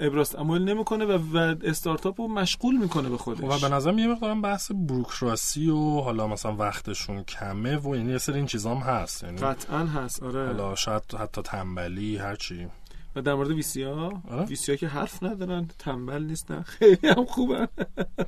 ابراز 0.00 0.34
عمل 0.34 0.64
نمی‌کنه 0.64 1.04
و, 1.04 1.38
و 1.38 1.54
استارتاپ 1.64 2.20
رو 2.20 2.28
مشغول 2.28 2.76
می‌کنه 2.76 3.08
به 3.08 3.16
خودش. 3.16 3.40
و 3.40 3.68
به 3.68 3.74
نظرم 3.74 3.98
یه 3.98 4.06
مقدارم 4.06 4.42
بحث 4.42 4.70
بروکراسی 4.72 5.70
و 5.70 6.00
حالا 6.00 6.26
مثلا 6.26 6.56
وقتشون 6.56 7.22
کمه 7.22 7.76
و 7.76 7.96
یعنی 7.96 8.12
یه 8.12 8.18
سری 8.18 8.34
این 8.34 8.46
چیزام 8.46 8.78
هست 8.78 9.22
یعنی 9.24 9.38
قطعا 9.38 9.78
هست 9.78 10.22
آره. 10.22 10.46
حالا 10.46 10.74
شاید 10.74 11.02
حتی 11.18 11.42
تنبلی 11.42 12.16
هرچی. 12.16 12.68
و 13.16 13.22
در 13.22 13.34
مورد 13.34 13.50
ویسی 13.50 13.82
ها 13.82 14.22
آره. 14.28 14.46
ویسی 14.46 14.72
ها 14.72 14.76
که 14.76 14.88
حرف 14.88 15.22
ندارن 15.22 15.68
تنبل 15.78 16.22
نیستن. 16.22 16.62
خیلی 16.78 17.08
هم 17.08 17.24
خوبن. 17.24 17.68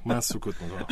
من 0.06 0.20
سکوت 0.20 0.54
می‌کنم. 0.62 0.86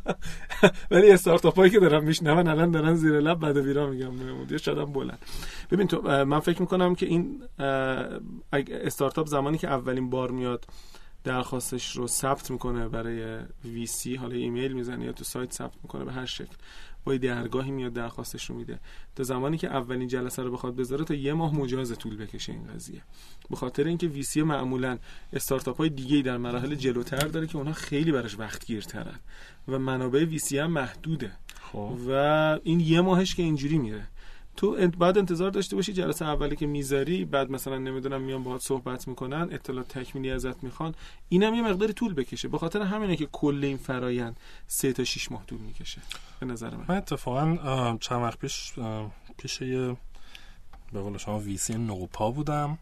ولی 0.90 1.10
استارتاپ 1.10 1.56
هایی 1.56 1.70
که 1.70 1.80
دارن 1.80 2.04
میشنون 2.04 2.46
الان 2.46 2.70
دارن 2.70 2.94
زیر 2.94 3.20
لب 3.20 3.40
بد 3.46 3.56
و 3.56 3.62
بیرا 3.62 3.86
میگم. 3.86 4.56
شاید 4.56 4.78
هم 4.78 4.92
بلند. 4.92 5.18
ببین 5.70 5.86
تو 5.86 6.24
من 6.24 6.40
فکر 6.40 6.60
می‌کنم 6.60 6.94
که 6.94 7.06
این 7.06 7.42
استارتاپ 8.70 9.26
زمانی 9.26 9.58
که 9.58 9.68
اولین 9.68 10.10
بار 10.10 10.30
میاد 10.30 10.64
درخواستش 11.24 11.96
رو 11.96 12.06
ثبت 12.06 12.50
می‌کنه 12.50 12.88
برای 12.88 13.38
وی 13.64 13.86
سی 13.86 14.14
حالا 14.16 14.34
ایمیل 14.34 14.72
می‌زنه 14.72 15.04
یا 15.04 15.12
تو 15.12 15.24
سایت 15.24 15.52
ثبت 15.52 15.74
می‌کنه 15.82 16.04
به 16.04 16.12
هر 16.12 16.26
شکل. 16.26 16.54
با 17.04 17.16
درگاهی 17.16 17.70
میاد 17.70 17.92
درخواستش 17.92 18.50
رو 18.50 18.56
میده. 18.56 18.80
تا 19.16 19.22
زمانی 19.22 19.58
که 19.58 19.66
اولین 19.66 20.08
جلسه 20.08 20.42
رو 20.42 20.52
بخواد 20.52 20.76
بذاره 20.76 21.04
تا 21.04 21.14
یه 21.14 21.32
ماه 21.32 21.54
مجاز 21.54 21.98
طول 21.98 22.16
بکشه 22.16 22.52
این 22.52 22.66
قضیه. 22.66 23.02
به 23.50 23.56
خاطر 23.56 23.84
اینکه 23.84 24.06
وی 24.06 24.22
سی 24.22 24.42
معمولا 24.42 24.98
استارتاپ 25.32 25.76
های 25.76 25.88
دیگه 25.88 26.22
در 26.22 26.36
مراحل 26.36 26.74
جلوتر 26.74 27.28
داره 27.28 27.46
که 27.46 27.56
اونها 27.56 27.72
خیلی 27.72 28.12
براش 28.12 28.38
وقت 28.38 28.66
گیرترن 28.66 29.18
و 29.68 29.78
منابع 29.78 30.24
وی 30.24 30.38
سی 30.38 30.58
هم 30.58 30.70
محدوده. 30.72 31.32
خب. 31.72 31.98
و 32.08 32.12
این 32.62 32.80
یه 32.80 33.00
ماهش 33.00 33.34
که 33.34 33.42
اینجوری 33.42 33.78
میره. 33.78 34.06
تو 34.60 34.88
بعد 34.88 35.18
انتظار 35.18 35.50
داشته 35.50 35.76
باشی 35.76 35.92
جلسه 35.92 36.24
اولی 36.24 36.56
که 36.56 36.66
می‌ذاری 36.66 37.24
بعد 37.24 37.50
مثلا 37.50 37.78
نمی‌دونم 37.78 38.20
میان 38.20 38.42
باهات 38.42 38.60
صحبت 38.60 39.08
می‌کنن 39.08 39.48
اطلاع 39.52 39.84
تکمیلی 39.84 40.30
ازت 40.30 40.64
می‌خوان. 40.64 40.94
اینم 41.28 41.54
یه 41.54 41.62
مقداری 41.62 41.92
طول 41.92 42.14
بکشه. 42.14 42.48
به 42.48 42.58
خاطر 42.58 42.82
همینه 42.82 43.16
که 43.16 43.26
کل 43.26 43.60
این 43.64 43.76
فرایند 43.76 44.40
سه 44.66 44.92
تا 44.92 45.04
6 45.04 45.32
ماه 45.32 45.46
طول 45.46 45.60
می‌کشه. 45.60 46.02
به 46.40 46.46
نظر 46.46 46.70
من. 46.70 46.84
من 46.88 46.96
اتفاقا 46.96 47.98
چند 48.00 48.22
وقت 48.22 48.38
پیش 48.38 48.72
پیش 49.38 49.60
یه 49.60 49.96
به 50.92 51.00
قول 51.00 51.18
شما 51.18 51.38
VC 51.38 51.74
نوپا 51.74 52.30
بودم. 52.30 52.78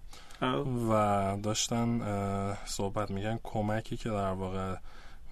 و 0.90 1.36
داشتن 1.42 2.00
صحبت 2.64 3.10
میگن 3.10 3.38
کمکی 3.42 3.96
که 3.96 4.08
در 4.08 4.32
واقع 4.32 4.76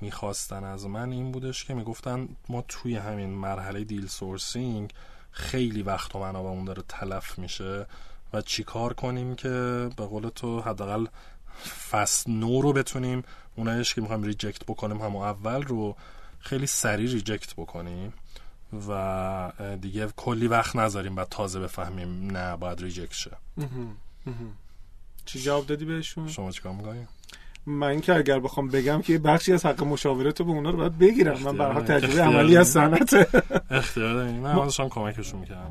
می‌خواستن 0.00 0.64
از 0.64 0.86
من 0.86 1.12
این 1.12 1.32
بودش 1.32 1.64
که 1.64 1.74
می‌گفتن 1.74 2.28
ما 2.48 2.64
توی 2.68 2.96
همین 2.96 3.30
مرحله 3.30 3.84
deal 3.84 4.06
sourcing 4.06 4.92
خیلی 5.36 5.82
وقت 5.82 6.16
و 6.16 6.18
منابعمون 6.18 6.64
داره 6.64 6.82
تلف 6.88 7.38
میشه 7.38 7.86
و 8.32 8.40
چیکار 8.40 8.92
کنیم 8.92 9.34
که 9.34 9.48
به 9.96 10.06
قول 10.06 10.28
تو 10.28 10.60
حداقل 10.60 11.06
fast 11.90 12.30
no 12.30 12.60
رو 12.60 12.72
بتونیم 12.72 13.22
اونایش 13.56 13.94
که 13.94 14.00
می‌خوایم 14.00 14.22
reject 14.22 14.64
بکنیم 14.64 15.02
همون 15.02 15.22
اول 15.22 15.62
رو 15.62 15.96
خیلی 16.38 16.66
سریع 16.66 17.10
reject 17.10 17.54
بکنیم 17.54 18.12
و 18.88 19.52
دیگه 19.80 20.08
کلی 20.16 20.48
وقت 20.48 20.76
نذاریم 20.76 21.14
بعد 21.14 21.28
تازه 21.28 21.60
بفهمیم 21.60 22.30
نه 22.30 22.56
باید 22.56 22.80
reject 22.80 23.12
شه. 23.12 23.36
چی 25.24 25.40
جواب 25.40 25.66
دادی 25.66 25.84
بهشون؟ 25.84 26.28
شما 26.28 26.50
چیکار 26.50 26.72
می‌کنیم 26.72 27.08
من 27.66 28.00
که 28.00 28.14
اگر 28.14 28.40
بخوام 28.40 28.68
بگم 28.68 29.02
که 29.02 29.12
یه 29.12 29.18
بخشی 29.18 29.52
از 29.52 29.66
حق 29.66 29.84
مشاوره 29.84 30.32
تو 30.32 30.44
به 30.44 30.50
اونا 30.50 30.70
رو 30.70 30.76
باید 30.76 30.98
بگیرم. 30.98 31.38
من 31.44 31.56
اختیار 31.56 31.80
تجربه. 31.80 32.22
عملی 32.22 32.56
از 32.56 32.68
صنعت. 32.68 33.28
اختیار 33.70 34.24
من 34.24 34.54
داشتم 34.54 34.88
کمکشون 34.88 35.40
می‌کردم. 35.40 35.70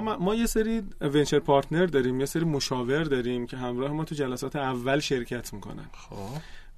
ما 0.00 0.16
ما 0.16 0.34
یه 0.34 0.46
سری 0.46 0.82
venture 1.00 1.38
partner 1.38 1.86
داریم 1.86 2.20
یه 2.20 2.26
سری 2.26 2.44
مشاور 2.44 3.02
داریم 3.02 3.46
که 3.46 3.56
همراه 3.56 3.92
ما 3.92 4.04
تو 4.04 4.14
جلسات 4.14 4.56
اول 4.56 5.00
شرکت 5.00 5.54
می‌کنن. 5.54 5.86
خب. 5.92 6.14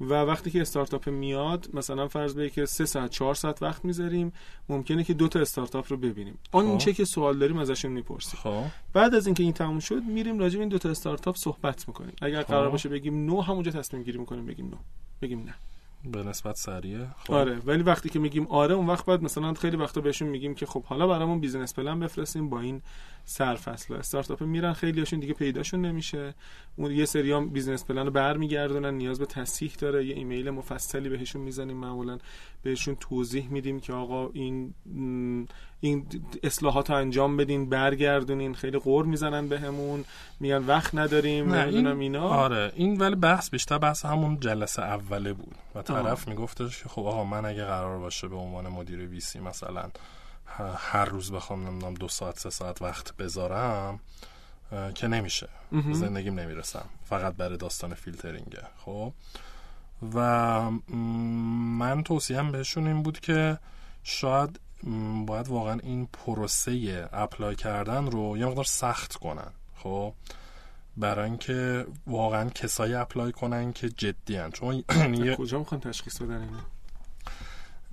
و 0.00 0.14
وقتی 0.14 0.50
که 0.50 0.60
استارتاپ 0.60 1.08
میاد 1.08 1.68
مثلا 1.74 2.08
فرض 2.08 2.34
بگیر 2.34 2.50
که 2.50 2.66
3 2.66 2.86
ساعت 2.86 3.10
4 3.10 3.34
ساعت 3.34 3.62
وقت 3.62 3.84
می‌ذاریم 3.84 4.32
ممکنه 4.68 5.04
که 5.04 5.14
دو 5.14 5.28
تا 5.28 5.40
استارتاپ 5.40 5.86
رو 5.88 5.96
ببینیم. 5.96 6.38
آن 6.52 6.78
چه 6.78 6.92
که 6.92 7.04
سوال 7.04 7.38
داریم 7.38 7.58
ازشون 7.58 7.92
می‌پرسیم. 7.92 8.40
خب. 8.42 8.62
بعد 8.92 9.14
از 9.14 9.26
اینکه 9.26 9.42
این 9.42 9.52
تموم 9.52 9.80
شد 9.80 10.02
میریم 10.02 10.38
راجع 10.38 10.54
به 10.54 10.60
این 10.60 10.68
دو 10.68 10.78
تا 10.78 10.90
استارتاپ 10.90 11.36
صحبت 11.36 11.88
می‌کنیم. 11.88 12.14
اگر 12.22 12.42
قرار 12.42 12.70
باشه 12.70 12.88
بگیم 12.88 13.26
no 13.26 13.40
همونجا 13.40 13.70
تصمیم 13.70 14.02
گیری 14.02 14.18
می‌کنیم 14.18 14.46
بگیم 14.46 14.66
no 14.66 14.76
بگیم 15.22 15.44
نه. 15.44 15.54
به 16.04 16.23
نسبت 16.23 16.57
سریعه 16.57 17.07
خب. 17.19 17.33
آره 17.33 17.59
ولی 17.66 17.83
وقتی 17.83 18.09
که 18.09 18.19
میگیم 18.19 18.47
آره 18.47 18.75
اون 18.75 18.87
وقت 18.87 19.04
باید 19.04 19.23
مثلا 19.23 19.54
خیلی 19.54 19.76
وقتا 19.76 20.00
بهشون 20.00 20.28
میگیم 20.28 20.54
که 20.54 20.66
خب 20.66 20.85
حالا 20.85 21.07
برامون 21.07 21.40
business 21.40 21.75
plan 21.75 22.00
بفرستیم 22.00 22.50
با 22.50 22.61
این 22.61 22.83
سرفصل 23.25 23.95
استارتاپ 23.95 24.42
میرن 24.42 24.73
خیلیاشون 24.73 25.21
دیگه 25.21 25.35
پیداشون 25.35 25.80
نمیشه. 25.80 26.35
اون 26.76 26.90
یه 26.90 27.04
سری 27.04 27.33
هم 27.33 27.49
business 27.49 27.84
plan 27.84 28.06
رو 28.07 28.11
برمیگردونن 28.11 28.95
نیاز 28.95 29.19
به 29.19 29.26
تصحیح 29.26 29.73
داره. 29.78 30.07
یه 30.07 30.14
ایمیل 30.14 30.50
مفصلی 30.50 31.09
بهشون 31.09 31.42
می‌زنیم 31.42 31.76
معمولا 31.76 32.19
بهشون 32.62 32.96
توضیح 33.00 33.48
میدیم 33.48 33.80
که 33.80 33.92
آقا 33.92 34.28
این 34.28 34.74
این 35.80 36.06
اصلاحات 36.42 36.90
رو 36.90 36.96
انجام 36.96 37.36
بدین 37.36 37.68
برگردونین 37.68 38.54
خیلی 38.54 38.78
غر 38.78 39.04
می‌زنن 39.04 39.48
بهمون 39.48 40.04
میگن 40.40 40.66
وقت 40.66 40.94
نداریم 40.94 41.54
نمی‌دونم 41.54 41.98
اینا. 41.98 42.28
آره 42.28 42.72
این 42.76 43.00
ولی 43.00 43.14
بحث 43.14 43.50
بیشتر 43.50 43.78
بحث 43.78 44.04
همون 44.04 44.40
جلسه 44.40 44.82
اوله 44.82 45.32
بود 45.32 45.54
و 45.74 45.82
طرف 45.82 46.28
میگفتش 46.28 46.82
که 46.82 46.88
خب 46.88 47.02
آقا 47.02 47.24
من 47.24 47.44
اگه 47.44 47.64
قرار 47.64 47.98
باشه 47.98 48.28
به 48.28 48.36
عنوان 48.36 48.68
مدیر 48.68 48.98
VC 49.08 49.40
مثلا 49.40 49.90
هر 50.76 51.04
روز 51.04 51.32
بخوام 51.32 51.66
نمی‌دونم 51.66 51.94
دو 51.94 52.08
ساعت 52.08 52.38
سه 52.38 52.50
ساعت 52.50 52.82
وقت 52.82 53.16
بذارم 53.16 54.00
که 54.94 55.06
نمیشه. 55.06 55.48
زندگیم 55.92 56.40
نمی‌رسم. 56.40 56.84
فقط 57.04 57.34
برای 57.34 57.56
داستان 57.56 57.94
فیلترینگه. 57.94 58.62
خب؟ 58.84 59.12
و 60.14 60.71
من 61.78 62.02
توصیم 62.02 62.52
بهشون 62.52 62.87
این 62.87 63.02
بود 63.02 63.21
که 63.21 63.59
شاید 64.02 64.61
باید 65.26 65.49
واقعا 65.49 65.78
این 65.83 66.07
پروسه 66.07 67.09
apply 67.12 67.56
کردن 67.57 68.07
رو 68.07 68.37
یه 68.37 68.47
مقدار 68.47 68.64
سخت 68.64 69.16
کنن 69.16 69.52
خب؟ 69.76 70.14
برای 70.97 71.25
اینکه 71.25 71.87
واقعا 72.07 72.50
کسایی 72.50 72.95
apply 72.94 73.32
کنن 73.33 73.73
که 73.73 73.88
جدی‌ان. 73.88 74.50
چون 74.50 74.85
کجا 75.38 75.59
می‌خوان 75.59 75.80
تشخیص 75.80 76.23
بدن 76.23 76.40
اینو؟ 76.40 76.59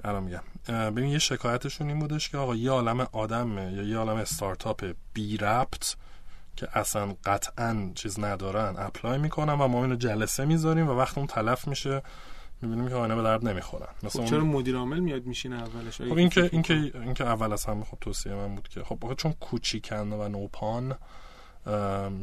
الان 0.04 0.24
میگم. 0.24 0.44
ببین 0.92 1.10
یه 1.10 1.20
شکایتشون 1.20 1.88
این 1.88 2.00
بودش 2.00 2.30
که 2.30 2.38
آقا 2.38 2.56
یه 2.56 2.72
عالم 2.72 3.08
آدم 3.12 3.58
یا 3.58 3.84
یه 3.84 3.98
عالم 3.98 4.16
استارتاپ 4.18 4.94
بی 5.14 5.38
ربط 5.38 5.96
که 6.58 6.68
اصلا 6.74 7.16
قطعا 7.26 7.92
چیز 7.96 8.20
ندارن. 8.20 8.76
اپلای 8.78 9.18
می‌کنن 9.18 9.54
و 9.54 9.68
ما 9.68 9.84
اینو 9.84 9.96
جلسه 9.96 10.46
می‌ذاریم 10.46 10.88
و 10.90 10.92
وقت 10.92 11.18
اون 11.18 11.28
تلف 11.28 11.68
میشه 11.68 12.02
می‌بینیم 12.62 12.90
که 12.90 12.96
اینا 12.96 13.16
به 13.16 13.24
درد 13.24 13.48
نمی‌خورن 13.48 13.88
مثلا 14.04 14.24
خب 14.24 14.30
چرا 14.30 14.44
مدیر 14.44 14.76
عامل 14.76 15.00
میاد 15.00 15.26
میشینه 15.26 15.56
اولش؟ 15.56 16.02
خب 16.02 16.18
این 16.18 16.30
که 16.30 16.50
این 16.52 16.62
که 16.62 16.74
این 16.74 17.14
که 17.14 17.26
اول 17.26 17.54
از 17.54 17.66
همه 17.66 17.84
خب 17.84 17.98
توصیه 18.02 18.34
من 18.34 18.56
بود 18.56 18.68
که 18.68 18.84
خب 18.84 19.14
چون 19.18 19.34
کوچیکن 19.34 20.14
و 20.14 20.30
نوپان 20.30 20.96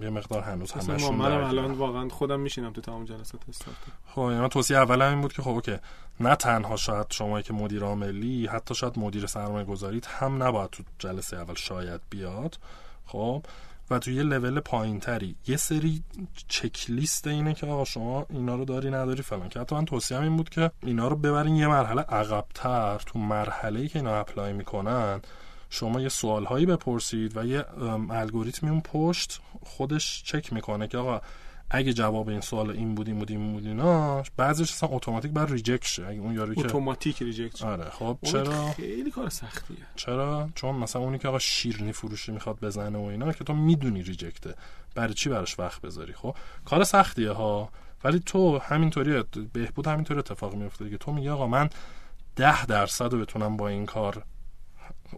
یه 0.02 0.10
مقدار 0.10 0.42
هنوز 0.42 0.72
همشون 0.72 1.14
منم 1.14 1.44
الان 1.44 1.72
واقعا 1.72 2.08
خودم 2.08 2.40
میشینم 2.40 2.72
تو 2.72 2.80
تمام 2.80 3.04
جلسات 3.04 3.40
استارتاپ 3.48 3.94
خب 4.06 4.30
یعنی 4.32 4.48
توصیه 4.48 4.76
اول 4.76 5.02
این 5.02 5.20
بود 5.20 5.32
که 5.32 5.42
خب 5.42 5.50
okay 5.50 5.76
نه 6.20 6.36
تنها 6.36 6.76
شاید 6.76 7.06
شما 7.10 7.42
که 7.42 7.52
مدیر 7.52 7.82
عاملی 7.84 8.46
حتی 8.46 8.74
شاید 8.74 8.98
مدیر 8.98 9.26
سرمایه 9.26 9.64
گذاریت 9.64 10.06
هم 10.06 10.42
نباید 10.42 10.70
تو 10.70 10.82
جلسه 10.98 11.36
اول 11.36 11.54
شاید 11.54 12.00
بیاد. 12.10 12.58
خب 13.06 13.42
و 13.90 13.98
تو 13.98 14.10
یه 14.10 14.22
لول 14.22 14.60
پایین 14.60 15.00
تری 15.00 15.36
یه 15.46 15.56
سری 15.56 16.02
چک 16.48 16.90
لیست 16.90 17.26
اینه 17.26 17.54
که 17.54 17.66
آقا 17.66 17.84
شما 17.84 18.26
اینا 18.30 18.54
رو 18.54 18.64
داری 18.64 18.90
نداری 18.90 19.22
فلان. 19.22 19.48
که 19.48 19.60
حتی 19.60 19.74
من 19.74 19.84
توصیه 19.84 20.20
این 20.20 20.36
بود 20.36 20.48
که 20.48 20.70
اینا 20.82 21.08
رو 21.08 21.16
ببرین 21.16 21.56
یه 21.56 21.66
مرحله 21.66 22.00
عقبتر 22.00 22.98
تو 23.06 23.18
مرحله 23.18 23.80
ای 23.80 23.88
که 23.88 23.98
اینا 23.98 24.20
apply 24.20 24.52
می‌کنن. 24.52 25.20
شما 25.70 26.00
یه 26.00 26.08
سوال 26.08 26.44
هایی 26.44 26.66
بپرسید 26.66 27.36
و 27.36 27.46
یه 27.46 27.64
الگوریتمی 28.10 28.70
اون 28.70 28.80
پشت 28.80 29.40
خودش 29.62 30.22
چک 30.26 30.52
می‌کنه 30.52 30.88
که 30.88 30.98
آقا 30.98 31.20
اگه 31.74 31.92
جواب 31.92 32.28
این 32.28 32.40
سوال 32.40 32.70
این 32.70 32.94
بود 32.94 33.08
این 33.08 33.18
بود 33.18 33.30
این 33.30 33.52
بود 33.52 33.66
اینا 33.66 34.22
بعضیش 34.36 34.72
اصلا 34.72 34.88
اتوماتیک 34.88 35.30
بر 35.30 35.46
reject 35.46 35.86
شه. 35.86 36.06
اگه 36.06 36.20
اون 36.20 36.34
یاری 36.34 36.54
که 36.54 36.60
اتوماتیک 36.60 37.22
reject 37.22 37.62
آره 37.62 37.90
خب 37.90 38.18
چرا؟ 38.22 38.70
خیلی 38.72 39.10
کار 39.10 39.28
سختیه. 39.28 39.76
چرا؟ 39.96 40.48
چون 40.54 40.74
مثلا 40.74 41.02
اونی 41.02 41.18
که 41.18 41.28
آقا 41.28 41.38
شیرنی 41.38 41.92
فروشی 41.92 42.32
می‌خواد 42.32 42.60
بزنه 42.60 42.98
و 42.98 43.02
اینا 43.02 43.32
که 43.32 43.44
تو 43.44 43.54
می‌دونی 43.54 44.02
reject 44.02 44.41
ه. 44.41 44.54
برای 44.94 45.14
چی 45.14 45.28
براش 45.28 45.58
وقت 45.58 45.80
بذاری؟ 45.80 46.12
خب 46.12 46.36
کار 46.64 46.84
سختیه 46.84 47.30
ها. 47.30 47.68
ولی 48.04 48.20
تو 48.20 48.58
همینطوری 48.58 49.22
بهبود 49.52 49.86
همینطوری 49.86 50.18
اتفاق 50.18 50.54
میفته 50.54 50.90
که 50.90 50.98
تو 50.98 51.12
میگی 51.12 51.28
آقا 51.28 51.46
من 51.46 51.70
ده 52.36 52.66
درصد 52.66 53.12
رو 53.12 53.20
بتونم 53.20 53.56
با 53.56 53.68
این 53.68 53.86
کار 53.86 54.24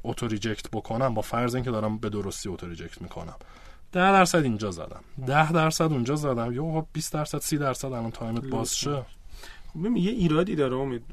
auto 0.04 0.28
reject 0.28 0.70
بکنم 0.70 1.14
با 1.14 1.22
فرض 1.22 1.54
اینکه 1.54 1.70
دارم 1.70 1.98
به 1.98 2.10
درستی 2.10 2.48
auto 2.48 2.66
reject 2.66 3.02
می‌کنم. 3.02 3.36
ده 3.96 4.12
درصد 4.12 4.42
اینجا 4.42 4.70
زدم. 4.70 5.00
ده 5.26 5.52
درصد 5.52 5.92
اونجا 5.92 6.16
زدم. 6.16 6.52
یا 6.52 6.86
20 6.92 7.12
درصد 7.12 7.38
سی 7.38 7.58
درصد 7.58 7.86
الان 7.86 8.10
تایمت 8.10 8.44
باز 8.46 8.76
شه. 8.76 9.06
خب 9.72 9.96
یه 9.96 10.10
ایرادی 10.10 10.54
داره 10.54 10.76
امید. 10.76 11.04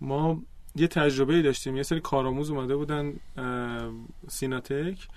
ما 0.00 0.42
یه 0.76 0.86
تجربه 0.86 1.42
داشتیم. 1.42 1.76
یه 1.76 1.82
سری 1.82 2.00
کارآموز 2.00 2.50
اومده 2.50 2.76
بودن 2.76 3.12
سیناتک. 4.28 5.08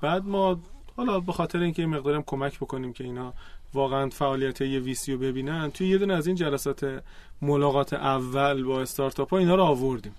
بعد 0.00 0.24
ما 0.24 0.60
حالا 0.96 1.20
به 1.20 1.32
خاطر 1.32 1.58
اینکه 1.58 1.82
این 1.82 1.90
مقدارم 1.90 2.22
کمک 2.22 2.56
بکنیم 2.56 2.92
که 2.92 3.04
اینا 3.04 3.34
واقعا 3.74 4.08
فعالیت 4.08 4.60
یه 4.60 4.80
VC 4.80 5.12
رو 5.12 5.18
ببینن 5.18 5.70
توی 5.70 5.88
یه 5.88 5.98
دونه 5.98 6.14
از 6.14 6.26
این 6.26 6.36
جلسات 6.36 7.02
ملاقات 7.42 7.92
اول 7.92 8.62
با 8.62 8.82
استارتاپ 8.82 9.30
ها 9.30 9.38
اینا 9.38 9.54
رو 9.54 9.62
آوردیم. 9.62 10.14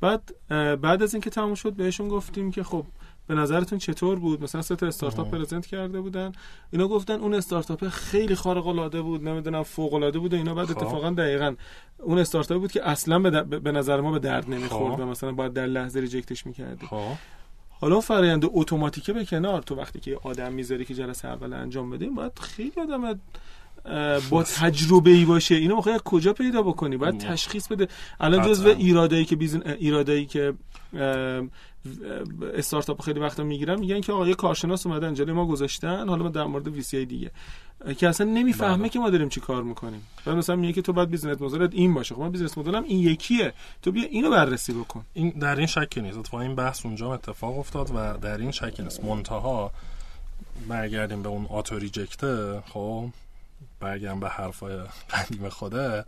بعد 0.00 0.34
بعد 0.80 1.02
از 1.02 1.14
اینکه 1.14 1.30
تموم 1.30 1.54
شد 1.54 1.72
بهشون 1.72 2.08
گفتیم 2.08 2.50
که 2.50 2.62
خب 2.62 2.84
به 3.30 3.36
نظرتون 3.36 3.78
چطور 3.78 4.18
بود 4.18 4.42
مثلا 4.42 4.62
سه 4.62 4.76
تا 4.76 4.86
استارتاپ 4.86 5.30
پرزنت 5.30 5.66
کرده 5.66 6.00
بودن 6.00 6.32
اینا 6.70 6.88
گفتن 6.88 7.20
اون 7.20 7.34
استارتاپ 7.34 7.88
خیلی 7.88 8.34
خارق 8.34 8.66
العاده 8.66 9.02
بود 9.02 9.28
نمی‌دونم 9.28 9.62
فوق 9.62 9.94
العاده 9.94 10.18
بود 10.18 10.34
و 10.34 10.36
اینا 10.36 10.54
بعد 10.54 10.66
خب. 10.66 10.78
اتفاقا 10.78 11.10
دقیقا 11.10 11.54
اون 11.98 12.18
استارتاپ 12.18 12.60
بود 12.60 12.72
که 12.72 12.88
اصلا 12.88 13.18
به, 13.42 13.72
نظر 13.72 14.00
ما 14.00 14.12
به 14.12 14.18
درد 14.18 14.50
نمی‌خورد 14.50 14.94
خب. 14.94 15.00
و 15.00 15.06
مثلا 15.06 15.32
باید 15.32 15.52
در 15.52 15.66
لحظه 15.66 16.00
ریجکتش 16.00 16.46
می‌کردی 16.46 16.86
خب. 16.86 17.12
حالا 17.70 18.00
فرآیند 18.00 18.44
اتوماتیکه 18.52 19.12
به 19.12 19.24
کنار 19.24 19.62
تو 19.62 19.74
وقتی 19.74 20.00
که 20.00 20.18
آدم 20.22 20.52
می‌ذاری 20.52 20.84
که 20.84 20.94
جلسه 20.94 21.28
اول 21.28 21.52
انجام 21.52 21.90
بده 21.90 22.06
باید 22.06 22.38
خیلی 22.38 22.72
آدم 22.80 23.20
با 24.30 24.42
تجربه 24.42 25.10
ای 25.10 25.24
باشه. 25.24 25.54
اینو 25.54 25.74
موقع 25.74 25.98
کجا 25.98 26.32
پیدا 26.32 26.62
بکنی؟ 26.62 26.96
باید 26.96 27.18
تشخیص 27.18 27.68
بده. 27.68 27.88
الان 28.20 28.48
جزو 28.48 28.68
ایرادایی 28.68 29.24
که 29.24 29.36
بیزن 29.36 29.62
ایرادایی 29.62 30.26
که 30.26 30.54
استارتاپ 32.54 33.02
خیلی 33.02 33.20
وقتا 33.20 33.44
می‌گیرن 33.44 33.80
میگن 33.80 34.00
که 34.00 34.12
آقا 34.12 34.28
یه 34.28 34.34
کارشناس 34.34 34.86
اومدن 34.86 35.14
جلوی 35.14 35.32
ما 35.32 35.46
گذاشتن 35.46 36.08
حالا 36.08 36.22
ما 36.22 36.28
در 36.28 36.44
مورد 36.44 36.68
VC 36.68 37.06
دیگه. 37.06 37.30
که 37.98 38.08
اصلا 38.08 38.26
نمی‌فهمه 38.26 38.76
بله. 38.76 38.88
که 38.88 38.98
ما 38.98 39.10
داریم 39.10 39.28
چی 39.28 39.40
کار 39.40 39.62
می‌کنیم. 39.62 40.06
بعد 40.24 40.36
مثلا 40.36 40.56
میگه 40.56 40.72
که 40.72 40.82
تو 40.82 40.92
باید 40.92 41.10
business 41.10 41.40
model 41.40 41.68
ت 41.68 41.74
این 41.74 41.94
باشه. 41.94 42.14
خب 42.14 42.20
من 42.20 42.30
business 42.30 42.58
model 42.58 42.80
م 42.80 42.84
این 42.84 42.98
یکیه. 42.98 43.52
تو 43.82 43.92
بیا 43.92 44.04
اینو 44.04 44.30
بررسی 44.30 44.72
بکن. 44.72 45.04
این 45.14 45.30
در 45.30 45.56
این 45.56 45.66
شکی 45.66 46.00
نیست. 46.00 46.18
اتفاقا 46.18 46.42
این 46.42 46.54
بحث 46.54 46.86
اونجا 46.86 47.14
اتفاق 47.14 47.58
افتاد 47.58 47.90
و 47.94 48.18
در 48.18 48.38
این 48.38 48.50
شکی 48.50 48.82
نیست. 48.82 49.04
منتها 49.04 49.70
برگردیم 50.68 51.22
به 51.22 51.28
اون 51.28 51.46
auto 51.46 51.78
reject 51.78 52.50
ه 52.50 52.62
خب؟ 52.72 53.08
برگردیم 53.80 54.20
به 54.20 54.28
حرفای 54.28 54.78
قدیم 55.10 55.48
خوده 55.48 56.04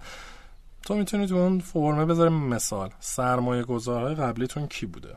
تو 0.82 0.94
می‌تونی 0.94 1.26
تو 1.26 1.35
اون 1.35 1.58
فرمه 1.58 2.04
بذاریم 2.04 2.32
مثال. 2.32 2.90
سرمایه 3.00 3.62
گذارهای 3.62 4.14
قبلیتون 4.14 4.66
کی 4.66 4.87
بوده؟ 4.87 5.16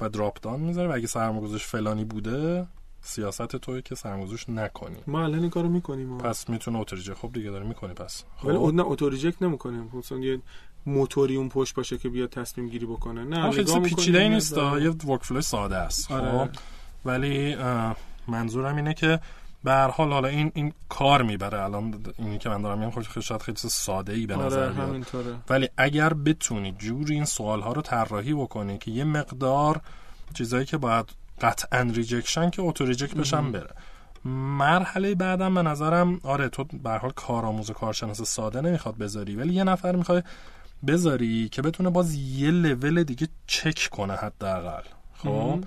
و 0.00 0.08
دراپ 0.08 0.40
دان 0.40 0.60
می‌ذاره 0.60 0.88
و 0.88 0.92
اگه 0.92 1.06
سرمایه‌گذارش 1.06 1.66
فلانی 1.66 2.04
بوده 2.04 2.66
سیاست 3.02 3.56
توی 3.56 3.82
که 3.82 3.94
سرمایه‌گذاریش 3.94 4.48
نکنی. 4.48 4.96
ما 5.06 5.24
الان 5.24 5.40
این 5.40 5.50
کارو 5.50 5.68
می‌کنیم 5.68 6.18
پس 6.18 6.48
می‌تونه 6.48 6.78
اتوریجک 6.78 7.14
خب 7.14 7.30
دیگه 7.32 7.50
داره 7.50 7.66
می‌کنی 7.66 7.94
پس. 7.94 8.24
خب. 8.36 8.46
ولی 8.46 8.72
نه 8.72 8.82
اتوریجک 8.86 9.34
نمی‌کنیم. 9.40 9.90
مثلا 9.94 10.18
یه 10.18 10.40
موتوری 10.86 11.36
اون 11.36 11.48
پشت 11.48 11.74
باشه 11.74 11.98
که 11.98 12.08
بیاد 12.08 12.30
تصمیم 12.30 12.68
گیری 12.68 12.86
بکنه. 12.86 13.24
نه 13.24 13.50
خیلی 13.50 13.80
پیچیده 13.80 14.28
نیست 14.28 14.56
یه 14.56 14.90
ورک 14.90 15.40
ساده 15.40 15.76
است. 15.76 16.12
آره. 16.12 16.30
خب. 16.30 16.48
ولی 17.04 17.56
منظورم 18.28 18.76
اینه 18.76 18.94
که 18.94 19.20
به 19.66 19.72
هر 19.72 19.88
حال 19.88 20.12
حالا 20.12 20.28
این 20.28 20.52
این 20.54 20.72
کار 20.88 21.22
می‌بره. 21.22 21.62
الان 21.62 21.94
اینی 22.18 22.38
که 22.38 22.48
من 22.48 22.62
دارم 22.62 22.78
میگم 22.78 22.90
خب 22.90 23.20
شاید 23.20 23.42
خیلی 23.42 23.58
ساده 23.58 24.12
ای 24.12 24.26
به 24.26 24.34
آره، 24.34 24.46
نظر 24.46 24.72
بیاد. 24.72 25.06
ولی 25.50 25.68
اگر 25.76 26.14
بتونی 26.14 26.72
جوری 26.72 27.14
این 27.14 27.24
سوال 27.24 27.60
ها 27.60 27.72
رو 27.72 27.82
طراحی 27.82 28.34
بکنی 28.34 28.78
که 28.78 28.90
یه 28.90 29.04
مقدار 29.04 29.80
چیزایی 30.34 30.64
که 30.64 30.76
باید 30.76 31.04
قطعا 31.40 31.80
reject 31.80 32.27
شن 32.27 32.50
که 32.50 32.62
auto 32.62 32.84
reject 32.84 33.14
بشن 33.14 33.52
بره. 33.52 33.70
مرحله 34.58 35.14
بعدم 35.14 35.54
به 35.54 35.62
نظرم 35.62 36.20
آره 36.22 36.48
تو 36.48 36.64
به 36.64 36.90
حال 36.90 37.10
کارآموز 37.10 37.70
کارشناس 37.70 38.22
ساده 38.22 38.60
نمی‌خواد 38.60 38.96
بذاری 38.98 39.36
ولی 39.36 39.54
یه 39.54 39.64
نفر 39.64 39.96
می‌خوای 39.96 40.22
بذاری 40.86 41.48
که 41.48 41.62
بتونه 41.62 41.90
باز 41.90 42.14
یه 42.14 42.50
لول 42.50 43.02
دیگه 43.02 43.28
چک 43.46 43.88
کنه 43.90 44.14
حداقل. 44.14 44.82
خب؟ 45.16 45.64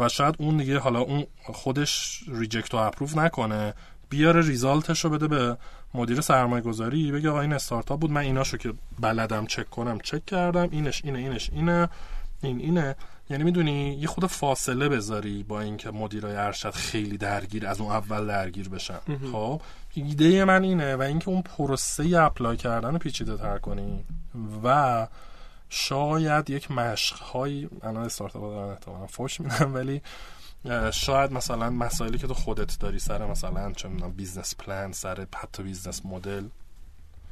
و 0.00 0.08
شاید 0.08 0.34
اون 0.38 0.56
دیگه 0.56 0.78
حالا 0.78 1.00
اون 1.00 1.26
خودش 1.42 2.20
reject 2.28 2.74
و 2.74 2.76
approve 2.76 3.16
نکنه 3.16 3.74
بیاره 4.08 4.40
result 4.46 4.89
ش 4.89 5.04
رو 5.04 5.10
بده 5.10 5.28
به 5.28 5.56
مدیر 5.94 6.20
سرمایه 6.20 6.62
گذاری 6.62 7.12
بگه 7.12 7.30
آقا 7.30 7.40
این 7.40 7.52
استارتاپ 7.52 8.00
بود 8.00 8.10
من 8.10 8.20
ایناشو 8.20 8.56
که 8.56 8.72
بلدم 9.00 9.46
چک 9.46 9.70
کنم 9.70 9.98
چک 10.00 10.26
کردم 10.26 10.68
اینش 10.70 11.04
اینه 11.04 11.18
اینش 11.18 11.50
اینه 11.52 11.88
این 12.42 12.60
اینه. 12.60 12.96
یعنی 13.30 13.44
می‌دونی 13.44 13.94
یه 13.94 14.06
خود 14.06 14.26
فاصله 14.26 14.88
بذاری 14.88 15.42
با 15.42 15.60
اینکه 15.60 15.90
مدیرای 15.90 16.36
ارشد 16.36 16.70
خیلی 16.70 17.18
درگیر 17.18 17.66
از 17.66 17.80
اون 17.80 17.92
اول 17.92 18.26
درگیر 18.26 18.68
بشن. 18.68 18.98
خب 19.32 19.62
ایده 19.94 20.44
من 20.44 20.62
اینه 20.62 20.96
و 20.96 21.02
اینکه 21.02 21.28
اون 21.28 21.42
پروسه 21.42 22.18
apply 22.18 22.56
کردن 22.56 22.92
رو 22.92 22.98
پیچیده 22.98 23.36
تر 23.36 23.58
کنی 23.58 24.04
و 24.64 25.06
شاید 25.70 26.50
یک 26.50 26.70
مشق 26.70 27.16
هایی 27.16 27.68
الان 27.82 28.04
استارتاپ 28.04 28.42
دارن 28.42 28.70
احتمالاً 28.70 29.06
فوش 29.06 29.40
میدن 29.40 29.72
ولی 29.72 30.02
شاید 30.92 31.32
مثلا 31.32 31.70
مسائلی 31.70 32.18
که 32.18 32.26
تو 32.26 32.34
خودت 32.34 32.78
داری 32.78 32.98
سر 32.98 33.26
مثلا 33.26 33.72
چه 33.72 33.88
می‌دونم 33.88 34.12
business 34.12 34.54
plan 34.56 34.92
سر 34.92 35.26
حتی 35.36 35.62
business 35.62 36.06
model. 36.06 36.44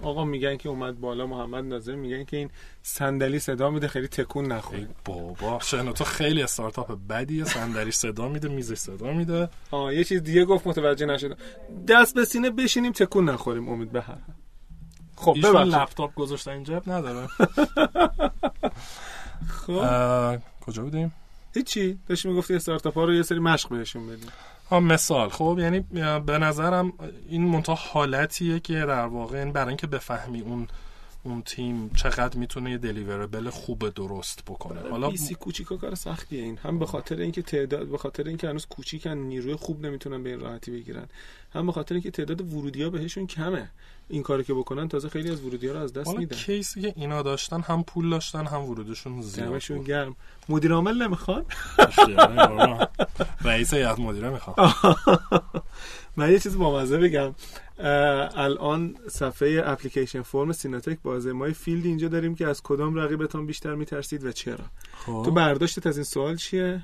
آقا 0.03 0.25
میگن 0.25 0.57
که 0.57 0.69
اومد 0.69 1.01
بالا 1.01 1.27
محمد 1.27 1.65
ناظر 1.65 1.95
میگن 1.95 2.25
که 2.25 2.37
این 2.37 2.51
صندلی 2.83 3.39
صدا 3.39 3.71
میده 3.71 3.89
خیلی 3.89 4.09
تکون 4.09 4.53
نخوره. 4.53 4.79
ای 4.79 4.87
بابا 5.05 5.61
شنو 5.61 5.93
تو 5.93 6.05
خیلی 6.05 6.43
استارتاپ 6.43 6.99
بدیه 7.11 7.45
صندلی 7.45 7.91
صدا 7.91 8.29
میده 8.29 8.49
میز 8.49 8.73
صدا 8.73 9.13
میده. 9.13 9.49
آه 9.71 9.95
یه 9.95 10.05
چیز 10.05 10.23
دیگه 10.23 10.45
گفت 10.45 10.67
متوجه 10.67 11.07
نشدم. 11.07 11.37
دست 11.89 12.15
به 12.15 12.25
سینه 12.25 12.51
بشینیم 12.51 12.93
تکون 12.93 13.29
نخوریم 13.29 13.69
امید 13.69 13.93
به 13.93 14.01
هر. 14.03 14.19
خب 15.19 15.33
ایشون 15.37 15.63
لپتاپ 15.63 16.15
گذاشته 16.15 16.51
اینجا 16.51 16.83
نداره 16.87 17.29
خب. 19.49 20.39
کجا 20.61 20.83
بودیم؟ 20.83 21.13
هیچی. 21.55 21.99
داشتی 22.09 22.29
می‌گفتی 22.29 22.55
استارتاپ 22.55 22.95
ها 22.95 23.05
رو 23.05 23.15
یه 23.15 23.23
سری 23.23 23.39
مشق 23.39 23.69
بهشون 23.69 24.07
بدیم 24.07 24.29
ها 24.71 24.81
مثال. 24.81 25.29
خب 25.29 25.57
یعنی 25.61 25.81
به 26.27 26.39
نظرم 26.39 26.93
این 27.29 27.45
منتها 27.45 27.75
حالتیه 27.75 28.61
که 28.61 28.75
در 28.75 29.07
واقع 29.07 29.39
این 29.39 29.53
برای 29.53 29.69
اینکه 29.69 29.87
بفهمی 29.87 30.41
اون 30.41 30.69
اون 31.23 31.43
تیم 31.43 31.91
چقدر 31.97 32.39
می‌تونه 32.39 32.71
یه 32.71 32.79
دلیوربل 32.79 33.51
خوب 33.51 33.89
درست 33.89 34.45
بکنه. 34.45 34.81
حالا 34.91 35.11
بی 35.11 35.17
سی 35.17 35.35
کوچیکا 35.35 35.77
کار 35.77 35.95
سختیه 35.95 36.43
این. 36.43 36.57
هم 36.57 36.79
به 36.79 36.87
خاطر 36.87 37.17
اینکه 37.17 37.43
تعداد 37.43 37.87
به 37.87 37.99
خاطر 37.99 38.29
اینکه 38.29 38.49
هنوز 38.49 38.67
کوچیکن 38.67 39.11
نیروی 39.11 39.55
خوب 39.55 39.87
نمی‌تونن 39.87 40.23
به 40.23 40.31
این 40.31 40.41
راحتی 40.41 40.71
بگیرن. 40.71 41.07
هم 41.53 41.67
به 41.67 41.73
خاطر 41.73 41.95
اینکه 41.95 42.11
تعداد 42.11 42.55
ورودی 42.55 42.83
ها 42.83 42.91
بهشون 42.91 43.27
کمه. 43.27 43.71
این 44.09 44.23
کارو 44.23 44.43
که 44.43 44.55
بکنن 44.55 44.89
تازه 44.89 45.09
خیلی 45.09 45.31
از 45.31 45.45
ورودی 45.45 45.67
ها 45.67 45.75
رو 45.75 45.81
از 45.81 45.93
دست 45.93 46.07
حالا 46.07 46.19
میدن. 46.19 46.37
case 46.37 46.72
ی 46.72 46.81
که 46.81 46.93
اینا 46.97 47.23
داشتن 47.23 47.61
هم 47.61 47.83
پول 47.83 48.11
داشتن 48.11 48.47
هم 48.47 48.65
ورودشون 48.65 49.23
زیاد 49.23 49.63
بود. 49.69 49.87
گرم. 49.87 50.17
مدیر 50.49 50.73
عامل 50.73 51.03
نمی‌خوان؟ 51.03 51.45
رئیس 53.45 53.75
هیئت 53.75 53.99
مدیره 53.99 54.31
می‌خوام 54.31 54.57
من 56.17 56.33
یه 56.33 56.39
چیز 56.39 56.59
بامزه 56.59 56.99
بگم. 56.99 57.35
الان 58.35 58.95
صفحه 59.11 59.63
application 59.65 60.23
form 60.23 60.53
سیناتک 60.53 60.99
بازه. 61.03 61.33
ما 61.33 61.47
یه 61.49 61.55
field 61.55 61.87
اینجا 61.87 62.09
داریم 62.09 62.35
که 62.35 62.47
از 62.47 62.63
کدام 62.63 62.95
رقیبتان 62.95 63.47
بیشتر 63.47 63.75
میترسید 63.75 64.25
و 64.25 64.33
چرا؟ 64.33 64.65
تو 65.07 65.25
خب 65.25 65.31
برداشتت 65.31 65.87
از 65.87 65.97
این 65.97 66.05
سوال 66.05 66.37
چیه؟ 66.37 66.83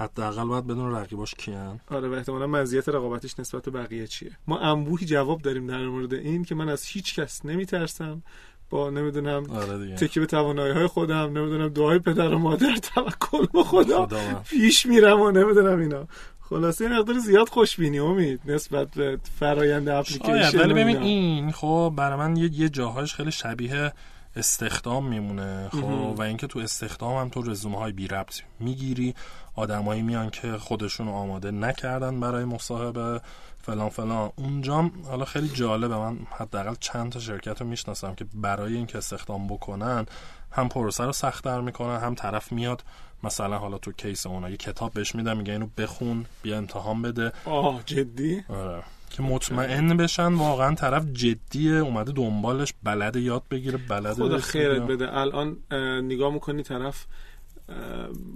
حداقل 0.00 0.44
باید 0.44 0.66
بدون 0.66 0.92
رقیباش 0.92 1.34
کیان 1.34 1.80
آره 1.90 2.08
و 2.08 2.12
احتمالا 2.12 2.46
مزیت 2.46 2.88
رقابتش 2.88 3.40
نسبت 3.40 3.62
به 3.62 3.70
بقیه 3.70 4.06
چیه 4.06 4.30
ما 4.46 4.58
انبوهی 4.58 5.06
جواب 5.06 5.42
داریم 5.42 5.66
در 5.66 5.86
مورد 5.86 6.14
این 6.14 6.44
که 6.44 6.54
من 6.54 6.68
از 6.68 6.84
هیچ 6.84 7.14
کس 7.14 7.44
نمیترسم 7.44 8.22
با 8.70 8.90
نمی‌دونم 8.90 9.50
آره 9.50 9.94
تکیه 9.94 10.20
به 10.20 10.26
توانایی 10.26 10.72
های 10.72 10.86
خودم 10.86 11.38
نمی‌دونم 11.38 11.68
دعای 11.68 11.98
پدر 11.98 12.34
و 12.34 12.38
مادر 12.38 12.76
توکل 12.76 13.46
به 13.52 13.62
خدا 13.62 14.06
خدا. 14.06 14.42
پیش 14.50 14.86
میرم 14.86 15.20
و 15.20 15.30
نمی‌دونم 15.30 15.78
اینا 15.80 16.06
خلاصه 16.40 16.84
این 16.84 16.98
مقدار 16.98 17.18
زیاد 17.18 17.48
خوشبینی 17.48 17.98
امید 17.98 18.40
نسبت 18.44 18.90
به 18.90 19.18
فرایند 19.38 19.88
اپلیکیشن 19.88 20.60
ولی 20.60 20.74
ببین. 20.74 20.96
این 20.96 21.52
خب 21.52 21.92
برای 21.96 22.18
من 22.18 22.36
یه, 22.36 22.50
یه 22.52 22.68
جاهاش 22.68 23.14
خیلی 23.14 23.32
شبیه 23.32 23.92
استخدام 24.36 25.08
میمونه 25.08 25.68
خب. 25.72 26.14
و 26.18 26.22
اینکه 26.22 26.46
تو 26.46 26.58
استخدام 26.58 27.16
هم 27.16 27.28
تو 27.28 27.42
رزومه 27.42 27.78
های 27.78 27.92
بی 27.92 28.08
ربط 28.08 28.40
می‌گیری 28.60 29.14
آدمایی 29.54 30.02
میان 30.02 30.30
که 30.30 30.52
خودشون 30.52 31.06
رو 31.06 31.12
آماده 31.12 31.50
نکردن 31.50 32.20
برای 32.20 32.44
مصاحبه 32.44 33.20
فلان 33.62 33.88
فلان. 33.88 34.32
اونجام 34.36 34.92
حالا 35.08 35.24
خیلی 35.24 35.48
جالبه. 35.48 35.96
من 35.96 36.18
حداقل 36.38 36.74
چند 36.80 37.12
تا 37.12 37.20
شرکت 37.20 37.60
رو 37.60 37.66
می‌شناسم 37.66 38.14
که 38.14 38.26
برای 38.34 38.76
اینکه 38.76 38.98
استخدام 38.98 39.48
بکنن 39.48 40.06
هم 40.52 40.68
پروسه 40.68 41.04
رو 41.04 41.12
سختتر 41.12 41.60
می‌کنن 41.60 42.00
هم 42.00 42.14
طرف 42.14 42.52
میاد. 42.52 42.82
مثلا 43.24 43.58
حالا 43.58 43.78
تو 43.78 43.92
کیس 43.92 44.26
اونا 44.26 44.50
یه 44.50 44.56
کتاب 44.56 44.92
بهش 44.92 45.14
میدن 45.14 45.36
میگه 45.36 45.52
اینو 45.52 45.66
بخون 45.78 46.26
بیا 46.42 46.58
امتحان 46.58 47.02
بده. 47.02 47.32
آه 47.44 47.82
جدی؟ 47.86 48.44
آره. 48.48 48.82
که 49.10 49.22
مطمئن 49.22 49.96
بشن 49.96 50.32
واقعا 50.32 50.74
طرف 50.74 51.04
جدیه 51.12 51.72
اومده 51.72 52.12
دنبالش 52.12 52.74
بلد 52.82 53.16
یاد 53.16 53.42
بگیره 53.50 53.78
بلد 53.88 54.12
خدا. 54.12 54.38
خیرت 54.38 54.82
بده. 54.82 55.16
الان 55.16 55.56
اه، 55.70 55.78
نگاه 56.00 56.32
می‌کنی 56.32 56.62
طرف 56.62 57.06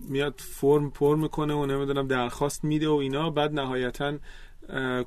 میاد 0.09 0.35
فرم 0.38 0.90
پر 0.90 1.16
می‌کنه 1.16 1.55
و 1.55 1.66
نمی‌دونم 1.66 2.07
درخواست 2.07 2.64
میده 2.64 2.88
و 2.88 2.92
اینا. 2.92 3.31
بعد 3.31 3.55
نهایتا 3.55 4.18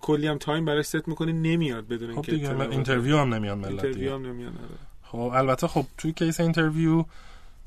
کلی 0.01 0.27
هم 0.27 0.37
time 0.37 0.65
براش 0.65 0.85
ست 0.85 1.07
می‌کنه. 1.07 1.31
نمیاد 1.31 1.87
بدون 1.87 2.15
خب 2.15 2.21
دیگه 2.21 2.53
من 2.53 2.71
interview 2.71 3.17
هم 3.17 3.33
نمیان 3.33 3.57
ملت 3.57 3.83
اینترویو 3.83 4.13
هم 4.13 4.25
نمیاد 4.25 4.53
آره. 4.53 4.77
خب 5.03 5.31
البته 5.33 5.67
خب 5.67 5.85
توی 5.97 6.13
case 6.13 6.39
interview 6.39 7.05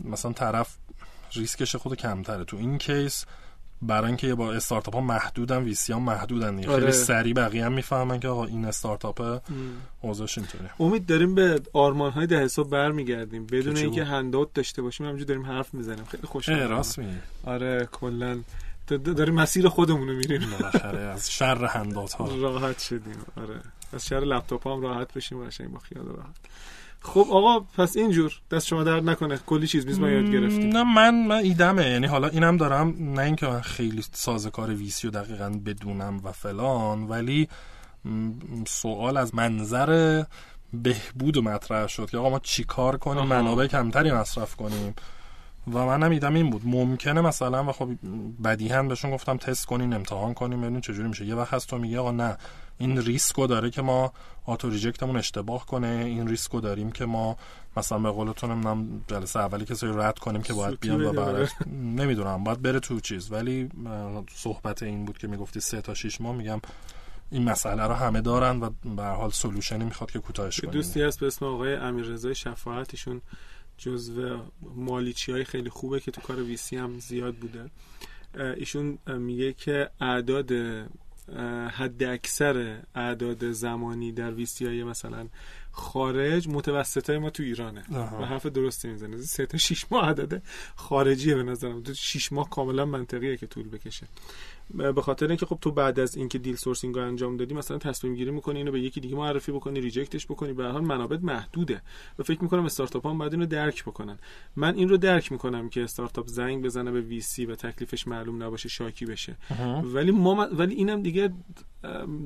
مثلا 0.05 0.33
طرف 0.33 0.77
ریسکش 1.33 1.77
خود 1.77 1.95
کمتره. 1.95 2.45
تو 2.45 2.57
این 2.57 2.79
case 2.79 3.25
برای 3.83 4.07
اینکه 4.07 4.35
با 4.35 4.53
استارتاپ 4.53 4.95
ها 4.95 5.01
محدودن 5.01 5.63
VC 5.63 5.93
ها 5.93 5.99
محدودن 5.99 6.57
دیگه. 6.57 6.69
آره. 6.71 6.81
خیلی 6.81 6.93
سریع 6.93 7.35
بقیه 7.35 7.65
هم 7.65 7.73
می‌فهمن 7.73 8.21
که 8.21 8.29
آقا 8.29 8.45
این 8.45 8.65
استارتاپ. 8.65 9.41
اوضاعش 10.01 10.39
اینطوره 10.39 10.71
امید 10.81 11.07
داریم 11.07 11.35
به 11.35 11.61
آرمان 11.73 12.13
های 12.13 12.27
ده 12.27 12.41
حساب 12.41 12.71
برمیگردیم. 12.71 13.47
بدون 13.47 13.77
اینکه 13.77 14.01
بود؟ 14.01 14.11
هندوت 14.13 14.53
داشته 14.55 14.83
باشیم 14.83 15.07
همینجور 15.07 15.27
داریم 15.27 15.47
حرف 15.47 15.75
می‌زنیم. 15.75 16.05
خیلی 16.05 16.23
خوشحال 16.27 16.59
راست 16.59 16.99
میگی. 16.99 17.17
آره 17.45 17.89
کلا. 17.93 18.41
داریم 18.89 19.35
مسیر 19.35 19.69
خودمون 19.69 20.09
رو 20.09 20.15
میریم. 20.15 20.51
بالاخره 20.51 20.99
از 21.01 21.31
شر 21.31 21.65
هندات 21.65 22.13
ها 22.13 22.37
راحت 22.43 22.79
شدیم. 22.79 23.17
آره. 23.37 23.61
از 23.93 24.07
شهر 24.07 24.21
لپتاپ 24.21 24.67
هم 24.67 24.81
راحت 24.81 25.15
بشیم 25.15 25.39
و 25.39 25.45
قشنگ 25.45 25.71
با 25.71 25.79
خیال 25.79 26.07
راحت. 26.07 26.37
خب 27.03 27.27
آقا 27.31 27.61
پس 27.61 27.97
اینجور. 27.97 28.33
دست 28.51 28.67
شما 28.67 28.85
درد 28.85 29.09
نکنه. 29.11 29.39
کلی 29.47 29.67
چیز 29.67 29.87
میز 29.87 30.01
ما 30.01 30.11
یاد 30.11 30.31
گرفتیم. 30.31 30.69
نه 30.69 30.83
من 30.83 31.27
من 31.27 31.37
ایدمه. 31.37 31.87
یعنی 31.87 32.07
حالا 32.07 32.29
اینم 32.29 32.57
دارم 32.57 32.95
نه 32.99 33.23
اینکه 33.23 33.47
من 33.47 33.61
خیلی 33.61 34.05
سازکار 34.13 34.71
ویسی 34.71 35.07
رو 35.09 35.13
دقیقا 35.13 35.61
بدونم 35.67 36.21
و 36.25 36.33
فلان 36.33 37.03
ولی 37.03 37.49
سوال 38.67 39.17
از 39.17 39.35
منظر 39.35 40.23
بهبود 40.73 41.39
مطرح 41.39 41.87
شد 41.87 42.11
که 42.11 42.19
آقا 42.19 42.31
ما 42.31 42.39
چی 42.39 42.65
کار 42.65 42.97
کنیم. 42.97 43.25
منابع 43.25 43.67
کمتری 43.67 44.13
مصرف 44.13 44.57
کنیم. 44.57 44.95
و 45.67 45.87
منم 45.87 46.11
ایدم 46.11 46.35
این 46.35 46.51
بود. 46.51 46.63
ممکنه 46.65 47.21
مثلا 47.21 47.65
و 47.65 47.73
خب 47.73 47.89
بدیهن 48.45 48.89
بهشون 48.89 49.11
گفتم 49.11 49.37
تست 49.37 49.67
کنین 49.67 49.93
امتحان 49.95 50.35
کنیم 50.35 50.61
ببینین 50.61 50.81
چجوری 50.81 51.09
میشه. 51.09 51.25
یه 51.25 51.35
وقت 51.35 51.55
هست 51.55 51.69
تو 51.69 51.79
میگه 51.79 51.99
آقا 51.99 52.13
نه 52.13 52.37
این 52.79 53.03
ریسکو 53.03 53.47
داره 53.47 53.71
که 53.71 53.83
ما 53.83 54.13
auto 54.45 54.71
reject 54.71 55.01
مون 55.01 55.17
اشتباه 55.17 55.67
کنه. 55.67 55.87
این 55.87 56.29
ریسکو 56.29 56.61
داریم 56.61 56.93
که 56.93 57.05
ما 57.05 57.37
مثلا 57.77 57.99
به 57.99 58.11
قولتون 58.11 58.51
نمی‌دونم 58.51 59.05
جلسه 59.09 59.41
اولی 59.41 59.65
کسی 59.65 59.87
رد 59.87 60.19
کنیم 60.19 60.43
که 60.43 60.53
باید 60.53 60.81
بیان 60.81 61.05
و 61.05 61.13
برعکس 61.13 61.53
نمی‌دونم. 61.73 62.45
باید 62.45 62.63
بره 62.63 62.81
تو 62.81 63.01
چیز. 63.01 63.33
ولی 63.33 63.69
صحبت 64.35 64.83
این 64.83 65.05
بود 65.05 65.19
که 65.19 65.27
می‌گفتی 65.27 65.61
سه 65.61 65.81
تا 65.81 65.95
شیش 65.95 66.21
ماه 66.21 66.37
میگم 66.37 66.61
این 67.31 67.45
مسئله 67.45 67.83
رو 67.83 67.95
همه 67.95 68.21
دارن 68.21 68.61
و 68.61 68.71
به 68.97 69.03
هر 69.03 69.15
حال 69.15 69.31
سلوشنی 69.31 69.85
می‌خواد 69.85 70.11
که 70.11 70.19
کوتاهش 70.19 70.61
کنیم. 70.61 70.73
دوستی 70.73 71.03
هست 71.03 71.21
به 71.21 71.27
اسم 71.27 71.47
آقای 71.47 71.75
امیررضا 71.75 72.35
شفاعت 72.35 72.89
ایشون 72.93 73.21
جزو 73.81 74.39
مالیچی 74.63 75.33
های 75.33 75.45
خیلی 75.45 75.71
خوبه 75.71 76.01
که 76.01 76.11
تو 76.11 76.21
کار 76.21 76.43
ویسی 76.43 76.77
هم 76.77 76.99
زیاد 76.99 77.35
بوده. 77.35 77.71
ایشون 78.57 78.99
میگه 79.07 79.53
که 79.53 79.91
اعداد 80.01 80.53
حد 81.71 82.03
اکثر 82.03 82.83
اعداد 82.95 83.53
زمانی 83.53 84.13
در 84.13 84.35
ویسی 84.35 84.67
های 84.67 84.85
مثلا 84.85 85.29
خارج 85.73 86.49
متوسط 86.49 87.11
های 87.11 87.19
ما 87.19 87.31
تو 87.31 87.43
ایرانه. 87.43 87.85
آها. 87.93 88.23
و 88.23 88.25
حرف 88.25 88.47
درستی 88.47 88.89
می‌زنه. 88.89 89.17
سه 89.17 89.47
تا 89.47 89.59
شیش 89.59 89.87
ماه 89.91 90.09
عدد 90.11 90.43
خارجیه 90.77 91.35
به 91.35 91.43
نظرم. 91.43 91.83
تو 91.83 91.95
شیش 91.95 92.33
ماه 92.33 92.51
کاملا 92.51 92.85
منطقیه 92.85 93.37
که 93.37 93.47
طول 93.47 93.69
بکشه. 93.69 94.07
به 94.75 95.03
خاطر 95.03 95.29
اینکه 95.29 95.47
خب 95.47 95.59
تو 95.61 95.73
بعد 95.73 96.01
از 96.01 96.17
اینکه 96.17 96.39
دیل 96.39 96.57
سورسینگ 96.57 96.95
رو 96.95 97.03
انجام 97.03 97.37
دادی 97.37 97.55
مثلا 97.55 97.79
تصمیم 97.79 98.15
گیری 98.15 98.31
می‌کنی 98.31 98.59
اینو 98.59 98.73
به 98.73 98.81
یکی 98.81 99.01
دیگه 99.01 99.17
معرفی 99.17 99.53
بکنی 99.53 99.81
ریجکتش 99.81 100.27
بکنی 100.27 100.53
به 100.53 100.65
هر 100.65 100.71
حال 100.71 100.85
منابع 100.85 101.17
محدوده 101.23 101.83
و 102.19 102.23
فکر 102.23 102.43
می‌کنم 102.43 102.65
استارتاپ 102.65 103.07
هم 103.07 103.19
باید 103.19 103.33
اینو 103.33 103.47
درک 103.47 103.85
بکنن. 103.85 104.19
من 104.57 104.75
این 104.75 104.89
رو 104.89 104.97
درک 104.97 105.33
می‌کنم 105.33 105.69
که 105.69 105.83
استارتاپ 105.83 106.27
زنگ 106.27 106.65
بزنه 106.65 106.91
به 106.91 107.01
وی 107.01 107.21
سی 107.21 107.47
و 107.47 107.55
تکلیفش 107.55 108.09
معلوم 108.09 108.43
نباشه 108.43 108.69
شاکی 108.69 109.07
بشه. 109.07 109.37
ولی 109.83 110.11
ما 110.11 110.49
ولی 110.53 110.75
اینم 110.75 111.03
دیگه 111.03 111.33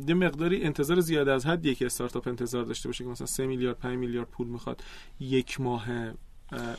یه 0.09 0.15
مقداری 0.15 0.63
انتظار 0.63 1.01
زیاد 1.01 1.29
از 1.29 1.47
حدیه 1.47 1.75
که 1.75 1.87
استارتاپ 1.87 2.29
انتظار 2.29 2.65
داشته 2.65 2.89
باشه 2.89 3.05
که 3.05 3.11
مثلا 3.11 3.27
3 3.27 3.47
میلیارد 3.47 3.79
5 3.79 3.99
میلیارد 3.99 4.29
پول 4.31 4.47
می‌خواد 4.47 4.85
یک 5.21 5.61
ماه 5.61 5.87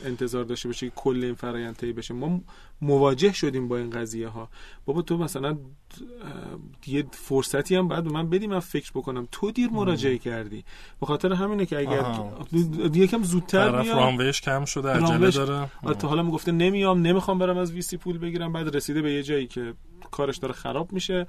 انتظار 0.04 0.44
داشته 0.44 0.68
باشه 0.68 0.86
که 0.86 0.92
کل 0.96 1.24
این 1.24 1.34
فرایند 1.34 1.76
طی 1.76 1.92
بشه. 1.92 2.14
ما 2.14 2.40
مواجه 2.80 3.32
شدیم 3.32 3.68
با 3.68 3.76
این 3.76 3.90
قضیه 3.90 4.28
ها 4.28 4.48
بابا 4.84 5.02
تو 5.02 5.18
مثلا 5.18 5.58
یه 6.86 7.04
فرصتی 7.10 7.76
هم 7.76 7.88
بعد 7.88 8.06
من 8.06 8.30
بدی 8.30 8.46
من 8.46 8.60
فکر 8.60 8.90
بکنم. 8.90 9.28
تو 9.32 9.50
دیر 9.50 9.70
مراجعه 9.70 10.18
کردی. 10.18 10.64
به 11.00 11.06
خاطر 11.06 11.32
همینه 11.32 11.66
که 11.66 11.78
اگر 11.78 12.20
یکم 12.94 13.22
زودتر 13.22 13.82
بیام 13.82 13.98
رانویش 13.98 14.40
کم 14.40 14.64
شده 14.64 14.88
عجله 14.88 15.30
داره. 15.30 15.70
تا 15.98 16.08
حالا 16.08 16.22
می‌گفته 16.22 16.52
نمیام 16.52 17.02
نمی‌خوام 17.02 17.38
برم 17.38 17.58
از 17.58 17.72
ویسی 17.72 17.96
پول 17.96 18.18
بگیرم 18.18 18.52
بعد 18.52 18.76
رسیده 18.76 19.02
به 19.02 19.12
یه 19.12 19.22
جایی 19.22 19.46
که 19.46 19.74
کارش 20.16 20.36
داره 20.36 20.54
خراب 20.54 20.92
میشه 20.92 21.26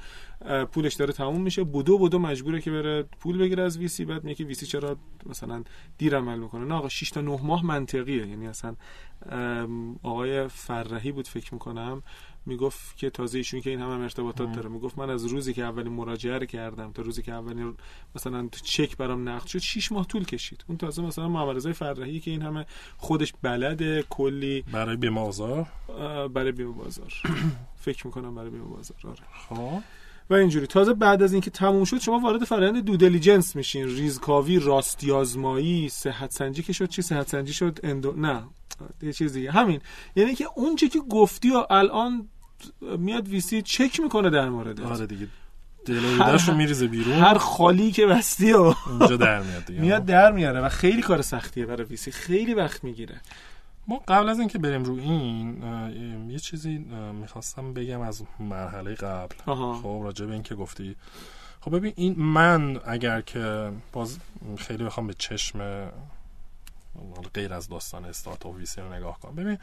پولش 0.72 0.94
داره 0.94 1.14
تموم 1.14 1.42
میشه. 1.42 1.64
بودو 1.64 1.98
بودو 1.98 2.20
مجبوره 2.20 2.62
که 2.62 2.72
بره 2.72 3.04
پول 3.04 3.38
بگیره 3.38 3.64
از 3.64 3.78
ویسی 3.78 4.06
بعد 4.06 4.24
میگه 4.24 4.46
ویسی 4.46 4.66
چرا 4.66 4.98
مثلا 5.26 5.64
دیر 5.98 6.18
عمل 6.18 6.40
می‌کنه. 6.40 6.66
نه 6.66 6.74
آقا 6.74 6.90
6 6.90 7.10
تا 7.10 7.22
9 7.22 7.40
ماه 7.44 7.66
منطقیه. 7.66 8.28
یعنی 8.28 8.48
اصلا 8.48 8.76
آقای 10.04 10.48
فرحی 10.48 11.12
بود 11.12 11.28
فکر 11.28 11.54
می‌کنم. 11.54 12.04
می‌گفت 12.48 12.98
که 12.98 13.10
تازه 13.10 13.38
ایشون 13.38 13.62
که 13.62 13.70
این 13.70 13.82
هم, 13.82 13.92
هم 13.92 14.02
ارتباطات 14.02 14.52
داره. 14.52 14.70
می‌گفت 14.70 14.98
من 14.98 15.10
از 15.10 15.26
روزی 15.26 15.54
که 15.54 15.64
اولین 15.64 15.94
مراجعه 15.94 16.38
رو 16.38 16.46
کردم 16.46 16.92
تا 16.92 17.02
روزی 17.02 17.22
که 17.22 17.34
اولین 17.34 17.74
مثلا 18.16 18.50
چک 18.64 18.98
برام 18.98 19.30
نقد 19.30 19.48
شد 19.48 19.60
6 19.60 19.92
ماه 19.92 20.08
طول 20.08 20.26
کشید. 20.26 20.66
اون 20.68 20.78
تازه 20.78 21.02
مثلا 21.02 21.28
معامله 21.28 21.74
فرحی 21.74 22.20
که 22.20 22.32
این 22.32 22.42
همه 22.42 22.66
خودش 22.98 23.34
بلده 23.42 24.04
کلی 24.10 24.64
برای 24.72 24.96
بیمه 24.96 25.22
بازار 25.22 25.68
برای 26.34 26.52
بیمه 26.52 26.72
بازار. 26.72 27.14
فکر 27.86 28.08
می‌کنم 28.08 28.36
برای 28.36 28.50
بیمه 28.50 28.66
بازار 28.66 28.98
آره. 29.04 29.24
خب. 29.50 29.84
و 30.30 30.34
اینجوری. 30.34 30.68
تازه 30.68 30.94
بعد 30.94 31.24
از 31.24 31.34
اینکه 31.34 31.50
تموم 31.50 31.84
شد 31.84 31.98
شما 31.98 32.20
وارد 32.20 32.44
فرآیند 32.44 32.84
due 32.84 32.98
diligence 32.98 33.56
میشین. 33.56 33.86
ریزکاوی 33.86 34.60
راستی 34.60 35.12
آزمایی 35.12 35.90
صحت 35.90 36.32
سنجی 36.32 36.64
که 36.64 36.74
شد 36.74 36.90
چی؟ 36.90 37.02
صحت 37.02 37.30
سنجی 37.30 37.54
شد 37.54 37.80
اندو 37.84 38.12
نه 38.12 38.44
یه 39.02 39.14
چیز 39.14 39.34
دیگه. 39.34 39.52
همین. 39.52 39.82
یعنی 40.16 40.36
که 40.36 40.48
اون 40.56 40.76
چی 40.76 40.90
که 40.90 41.00
گفتی 41.00 41.52
و 41.52 41.66
الان 41.70 42.30
میاد 42.98 43.28
VC 43.28 43.62
چک 43.62 44.00
می‌کنه 44.00 44.30
در 44.30 44.50
مورد. 44.50 44.82
آره 44.82 45.08
دیگه. 45.08 45.28
دل 45.86 46.01
و 46.01 46.09
رودش 46.09 46.48
رو 46.48 46.56
میریزه 46.56 46.88
بیرون. 46.88 47.14
هر 47.14 47.38
خالی 47.38 47.92
که 47.92 48.06
بستی 48.06 48.54
و 48.54 48.74
اونجا 48.88 49.18
در 49.18 49.42
میاد 49.42 49.66
دیگه. 49.66 49.82
میاد 49.82 50.06
در 50.06 50.32
میاره 50.32 50.62
و 50.62 50.70
خیلی 50.70 51.02
کار 51.02 51.22
سختیه 51.22 51.66
برای 51.66 51.84
VC. 51.84 52.12
خیلی 52.12 52.54
وقت 52.54 52.84
می‌گیره. 52.84 53.22
ما 53.88 54.02
قبل 54.08 54.30
از 54.30 54.40
اینکه 54.40 54.60
بریم 54.60 54.84
رو 54.84 54.94
این 54.94 56.30
یه 56.30 56.40
چیزی 56.40 56.78
می‌خواستم 57.22 57.74
بگم 57.74 58.02
از 58.02 58.24
مرحله 58.40 58.96
قبل. 58.96 59.36
خب 59.46 60.02
راجع 60.04 60.26
به 60.26 60.34
اینکه 60.34 60.56
گفتی. 60.56 60.96
خب 61.62 61.76
ببین 61.76 61.94
این 61.96 62.16
من 62.20 62.80
اگر 62.86 63.22
که 63.22 63.72
باز 63.92 64.18
خیلی 64.58 64.84
بخوام 64.84 65.08
به 65.08 65.14
چشم 65.14 65.90
غیر 67.34 67.54
از 67.54 67.70
داستان 67.70 68.06
استارتاپ 68.06 68.56
ویسی 68.56 68.82
رو 68.82 68.94
نگاه 68.94 69.20
کنم. 69.20 69.36
ببین 69.36 69.58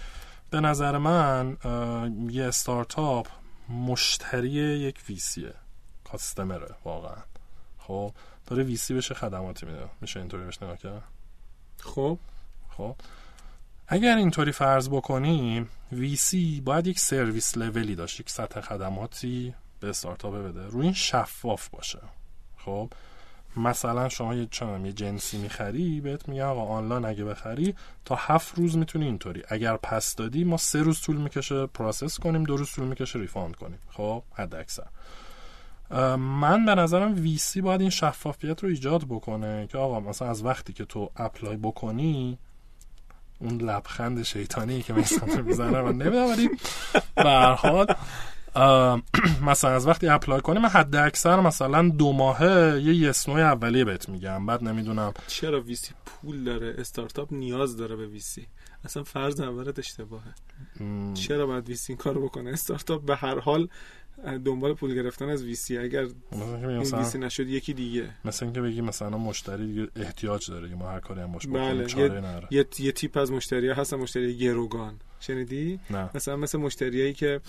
به 0.50 0.60
نظر 0.60 0.98
من 0.98 1.56
یه 2.30 2.44
استارتاپ 2.44 3.28
مشتری 3.68 4.50
یک 4.50 5.00
ویسیه 5.08 5.54
کاستمره 6.04 6.74
واقعا. 6.84 7.22
خب 7.78 8.12
داره 8.46 8.62
ویسی 8.62 8.94
بشه 8.94 9.14
خدماتی 9.14 9.66
میده. 9.66 9.88
میشه 10.00 10.20
اینطوری 10.20 10.44
بهش 10.44 10.62
نگاه 10.62 10.76
کرد؟ 10.76 11.02
خب. 11.80 12.18
خب. 12.76 12.96
اگر 13.88 14.16
اینطوری 14.16 14.52
فرض 14.52 14.88
بکنیم 14.88 15.70
VC 15.92 16.60
باید 16.60 16.86
یک 16.86 17.00
service 17.00 17.56
level 17.56 17.88
ی 17.88 17.94
داشت 17.94 18.20
یک 18.20 18.30
سطح 18.30 18.60
خدماتی 18.60 19.54
به 19.80 19.88
استارتاپ 19.88 20.34
بده. 20.34 20.66
روی 20.66 20.84
این 20.84 20.94
شفاف 20.94 21.68
باشه. 21.68 22.00
خب. 22.56 22.92
مثلا 23.56 24.08
شما 24.08 24.34
یه 24.34 24.46
چنم 24.50 24.86
یه 24.86 24.92
جنسی 24.92 25.38
می‌خری 25.38 26.00
بهت 26.00 26.28
میگه 26.28 26.44
آقا 26.44 26.74
آنلاین 26.74 27.04
اگه 27.04 27.24
بخری 27.24 27.74
تا 28.04 28.14
هفت 28.14 28.58
روز 28.58 28.76
می‌تونی 28.76 29.04
اینطوری. 29.04 29.42
اگر 29.48 29.76
پس 29.76 30.14
دادی 30.14 30.44
ما 30.44 30.56
سه 30.56 30.82
روز 30.82 31.00
طول 31.00 31.16
می‌کشه 31.16 31.66
process 31.66 32.18
کنیم 32.18 32.44
دو 32.44 32.56
روز 32.56 32.72
طول 32.72 32.84
می‌کشه 32.84 33.18
refund 33.18 33.56
کنیم. 33.56 33.78
خب 33.90 34.22
حد 34.34 34.54
اکثر 34.54 34.86
من 36.16 36.66
به 36.66 36.74
نظرم 36.74 37.14
VC 37.14 37.60
باید 37.60 37.80
این 37.80 37.90
شفافیت 37.90 38.62
رو 38.62 38.68
ایجاد 38.68 39.04
بکنه 39.04 39.66
که 39.66 39.78
آقا 39.78 40.00
مثلا 40.00 40.28
از 40.28 40.44
وقتی 40.44 40.72
که 40.72 40.84
تو 40.84 41.10
apply 41.16 41.56
بکنی 41.56 42.38
اون 43.38 43.60
لبخند 43.60 44.22
شیطانی 44.22 44.82
که 44.82 44.92
من 44.92 45.04
می‌زنه 45.42 45.82
من 45.82 45.92
نمی‌دونم 45.92 46.30
ولی 46.30 46.50
به 47.14 47.30
مثلا 49.50 49.70
از 49.70 49.86
وقتی 49.86 50.08
apply 50.08 50.40
کنی 50.40 50.58
من 50.58 50.68
حد 50.68 50.96
اکثر 50.96 51.40
مثلا 51.40 51.88
دو 51.88 52.12
ماهه 52.12 52.80
یه 52.82 52.94
yes 52.94 53.18
no 53.18 53.34
ی 53.34 53.42
اولیه 53.42 53.84
بهت 53.84 54.08
میگم. 54.08 54.46
بعد 54.46 54.64
نمی‌دونم. 54.64 55.12
چرا 55.26 55.60
VC 55.60 55.94
پول 56.06 56.44
داره؟ 56.44 56.74
استارتاپ 56.78 57.32
نیاز 57.32 57.76
داره 57.76 57.96
به 57.96 58.06
VC 58.06 58.46
اصلا 58.84 59.02
فرض 59.02 59.40
اولت 59.40 59.78
اشتباهه. 59.78 60.34
چرا 61.14 61.46
باید 61.46 61.68
VC 61.68 61.92
این 61.92 61.98
کارو 61.98 62.24
بکنه؟ 62.24 62.50
استارتاپ 62.50 63.04
به 63.04 63.16
هر 63.16 63.38
حال 63.38 63.68
دنبال 64.44 64.74
پول 64.74 64.94
گرفتن 64.94 65.28
از 65.28 65.42
VC 65.42 65.78
اگر 65.78 66.06
این 66.32 66.76
VC 66.78 67.18
نشد 67.18 67.48
یکی 67.48 67.74
دیگه. 67.74 68.10
مثلا 68.24 68.46
اینکه 68.46 68.60
بگی 68.60 68.80
مثلا 68.80 69.18
مشتری 69.18 69.66
دیگه 69.66 69.88
احتیاج 69.96 70.50
داره 70.50 70.74
ما 70.74 70.90
هر 70.90 71.00
کاری 71.00 71.20
هم 71.20 71.32
باش 71.32 71.46
بله. 71.46 71.98
یه, 71.98 72.22
یه, 72.50 72.66
یه 72.78 72.92
تیپ 72.92 73.16
از 73.16 73.32
مشتری 73.32 73.68
ها 73.68 73.74
هستن 73.74 73.96
مشتری 73.96 74.36
گروگان. 74.36 75.00
شنیدی؟ 75.20 75.80
نه. 75.90 76.10
مثلا 76.14 76.36
مثل 76.36 76.58
مشتریایی 76.58 77.12
که 77.12 77.40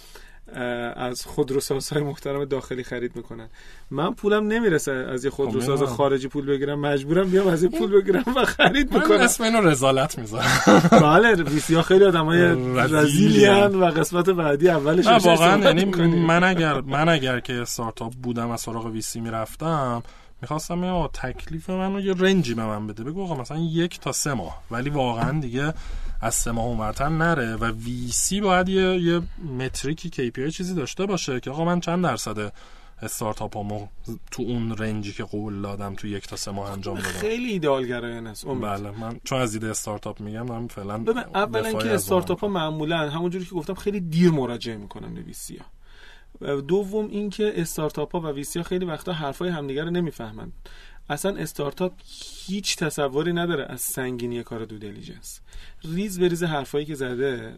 از 0.96 1.26
خودروسازهای 1.26 2.04
محترم 2.04 2.46
داخلی 2.46 2.84
خرید 2.84 3.16
می‌کنن. 3.16 3.50
من 3.92 4.14
پولم 4.14 4.48
نمی‌رسه 4.48 4.92
از 4.92 5.26
یه 5.26 5.32
خودروساز 5.32 5.80
خب 5.80 5.86
خارجی 5.86 6.28
پول 6.28 6.46
بگیرم 6.46 6.80
مجبورم 6.80 7.30
بیام 7.30 7.48
از 7.48 7.64
این 7.64 7.72
پول 7.72 8.02
بگیرم 8.02 8.24
و 8.36 8.46
خرید 8.46 8.94
می‌کنم. 8.94 9.20
اسم 9.22 9.44
اینو 9.44 9.62
رزالت 9.62 10.20
می‌ذارم. 10.20 10.62
بله 10.92 11.44
ویسی 11.44 11.76
ها 11.76 11.82
خیلی 11.82 12.06
آدمای 12.06 12.42
رزیلی 12.76 13.48
و 13.48 13.86
قسمت 13.86 14.30
بعدی 14.30 14.70
اولش 14.70 15.08
واقعا 15.08 15.60
یعنی 15.60 15.86
من 16.06 16.44
اگر 16.44 16.82
من 16.82 17.10
اگر 17.10 17.40
که 17.40 17.54
استارتاپ 17.54 18.14
بودم 18.14 18.50
از 18.50 18.62
سراغ 18.62 18.86
ویسی 18.86 19.20
می‌رفتم 19.22 20.04
می‌خواستم 20.46 20.84
یا 20.84 21.10
تکلیف 21.14 21.70
منو 21.70 22.00
یه 22.00 22.14
رنجی 22.14 22.54
به 22.54 22.66
من 22.66 22.88
بده. 22.88 23.04
بگو 23.04 23.24
آقا 23.24 23.36
مثلا 23.36 23.58
یک 23.58 24.00
تا 24.00 24.12
سه 24.12 24.34
ماه. 24.34 24.64
ولی 24.72 24.90
واقعا 24.90 25.40
دیگه 25.40 25.74
از 26.22 26.36
سه 26.36 26.52
ماه 26.52 26.66
اونورتر 26.66 27.10
نره 27.10 27.56
و 27.56 27.66
وی 27.66 28.08
سی 28.12 28.42
باید 28.42 28.70
یه, 28.70 29.00
یه 29.02 29.22
متریکی 29.60 30.10
KPI 30.10 30.54
چیزی 30.54 30.76
داشته 30.76 31.06
باشه 31.06 31.40
که 31.40 31.52
آقا 31.52 31.66
من 31.66 31.80
چند 31.80 32.04
درصد 32.04 32.54
استارتاپ 33.02 33.58
همو 33.58 33.88
تو 34.32 34.44
اون 34.44 34.78
رنجی 34.78 35.14
که 35.14 35.24
قول 35.24 35.62
دادم 35.62 35.96
تو 35.96 36.08
یک 36.08 36.28
تا 36.28 36.36
سه 36.36 36.52
ماه 36.52 36.72
انجام 36.72 36.96
دادم 36.96 37.08
خیلی 37.08 37.52
ایدئال 37.52 37.88
گرایانه 37.88 38.30
است 38.30 38.46
بله 38.46 38.92
من 38.92 39.20
چون 39.24 39.42
از 39.42 39.52
دید 39.52 39.66
استارتاپ 39.66 40.20
میگم 40.20 40.46
من 40.46 40.68
فعلا 40.68 41.06
اولا 41.36 41.74
که 41.74 41.94
استارتاپ 41.94 42.40
ها 42.40 42.48
معمولا 42.48 43.10
همونجوری 43.12 43.46
که 43.46 43.56
گفتم 43.56 43.74
خیلی 43.74 44.00
دیر 44.00 44.32
مراجعه 44.32 44.78
می‌کنن 44.78 45.14
به 45.14 45.22
ویسی 45.22 45.58
ها. 45.58 45.66
دوم 46.68 47.08
اینکه 47.08 47.54
استارتاپ 47.56 48.12
ها 48.12 48.20
و 48.20 48.28
VC 48.28 48.60
ها 48.60 48.64
خیلی 48.64 48.86
وقتا 48.86 49.14
حرفای 49.14 49.50
همدیگه 49.50 49.84
رو 49.84 49.90
نمی‌فهمن 49.90 50.52
اصلا 51.10 51.36
استارتاپ 51.36 51.94
هیچ 52.46 52.78
تصوری 52.78 53.34
نداره 53.34 53.66
از 53.70 53.82
سنگینی 53.82 54.44
کار 54.44 54.66
due 54.66 54.78
diligence 54.78 55.40
ریز 55.84 56.20
به 56.20 56.28
ریز 56.28 56.44
حرفایی 56.44 56.86
که 56.86 56.96
زده 56.96 57.56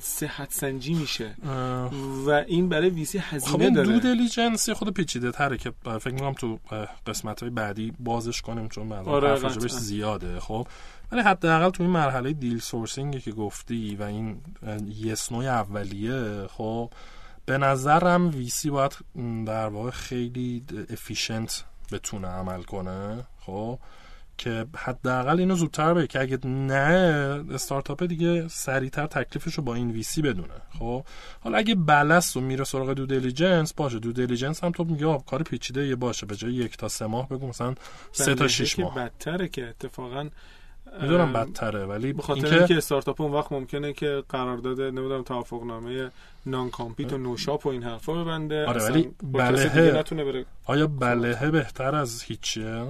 صحت 0.00 0.52
سنجی 0.52 0.94
میشه. 0.94 1.34
و 2.26 2.30
این 2.30 2.68
برای 2.68 2.90
VC 2.90 3.18
هزینه 3.18 3.68
خب 3.68 3.74
داره. 3.74 3.88
due 3.88 3.98
diligence 3.98 4.70
خود 4.70 4.94
پیچیده 4.94 5.32
تره 5.32 5.58
که 5.58 5.72
فکر 6.00 6.14
می‌کنم 6.14 6.32
تو 6.32 6.58
قسمت 7.06 7.40
های 7.40 7.50
بعدی 7.50 7.92
بازش 8.00 8.42
کنیم 8.42 8.68
چون 8.68 8.88
بعضا 8.88 9.10
آره 9.10 9.48
زیاده 9.68 10.40
خب. 10.40 10.66
ولی 11.12 11.22
حداقل 11.22 11.70
تو 11.70 11.82
این 11.82 11.92
مرحله 11.92 12.32
deal 12.32 12.58
sourcing 12.58 13.13
ی 13.13 13.20
که 13.20 13.32
گفتی 13.32 13.96
و 13.96 14.02
این 14.02 14.36
yes 14.96 15.21
no 15.21 15.38
ی 15.38 15.46
اولیه 15.46 16.46
خب 16.46 16.90
به 17.46 17.58
نظرم 17.58 18.30
VC 18.30 18.70
باید 18.70 18.96
در 19.46 19.68
واقع 19.68 19.90
خیلی 19.90 20.64
efficient 20.90 21.64
بتونه 21.92 22.28
عمل 22.28 22.62
کنه 22.62 23.24
خب؟ 23.40 23.78
که 24.38 24.66
حداقل 24.76 25.38
اینو 25.38 25.54
زودتر 25.54 25.94
بگه 25.94 26.06
که 26.06 26.20
اگه 26.20 26.38
نه 26.46 27.44
استارتاپ 27.50 28.04
دیگه 28.04 28.48
سریعتر 28.48 29.06
تکلیفش 29.06 29.54
رو 29.54 29.62
با 29.62 29.74
این 29.74 29.90
VC 29.90 30.22
بدونه 30.22 30.54
خب؟ 30.78 31.04
حالا 31.40 31.58
اگه 31.58 31.74
بلست 31.74 32.36
و 32.36 32.40
میره 32.40 32.64
سراغ 32.64 32.92
due 32.92 33.06
diligence 33.06 33.74
باشه. 33.74 33.98
due 33.98 34.12
diligence 34.12 34.64
هم 34.64 34.72
تو 34.72 34.84
میگه 34.84 35.18
کار 35.26 35.42
پیچیده 35.42 35.86
یه 35.86 35.96
باشه. 35.96 36.26
به 36.26 36.36
جای 36.36 36.52
یک 36.52 36.76
تا 36.76 36.88
سه 36.88 37.06
ماه 37.06 37.28
بگو 37.28 37.48
مثلا 37.48 37.74
سه 38.12 38.34
تا 38.34 38.48
شش 38.48 38.78
ماه. 38.78 38.94
بدتره 38.94 39.48
که 39.48 39.68
اتفاقا 39.68 40.28
می‌دونم 41.02 41.32
بدتره 41.32 41.86
ولی 41.86 42.12
به 42.12 42.22
خاطر 42.22 42.58
اینکه 42.58 42.76
استارتاپ 42.76 43.20
اون 43.20 43.32
وقت 43.32 43.52
ممکنه 43.52 43.92
که 43.92 44.22
قرارداد 44.28 44.80
نمی‌دونم 44.80 45.22
توافق 45.22 45.64
نامه 45.64 46.10
نان 46.46 46.70
کامپیت 46.70 47.12
و 47.12 47.18
نوشاپ 47.18 47.66
و 47.66 47.68
این 47.68 47.82
حرفا 47.82 48.24
ببنده 48.24 48.66
آره 48.66 48.84
ولی 48.84 49.10
بلهه. 49.22 50.44
آیا 50.64 50.86
بلهه 50.86 51.50
بهتر 51.50 51.94
از 51.94 52.22
هیچیه؟ 52.22 52.86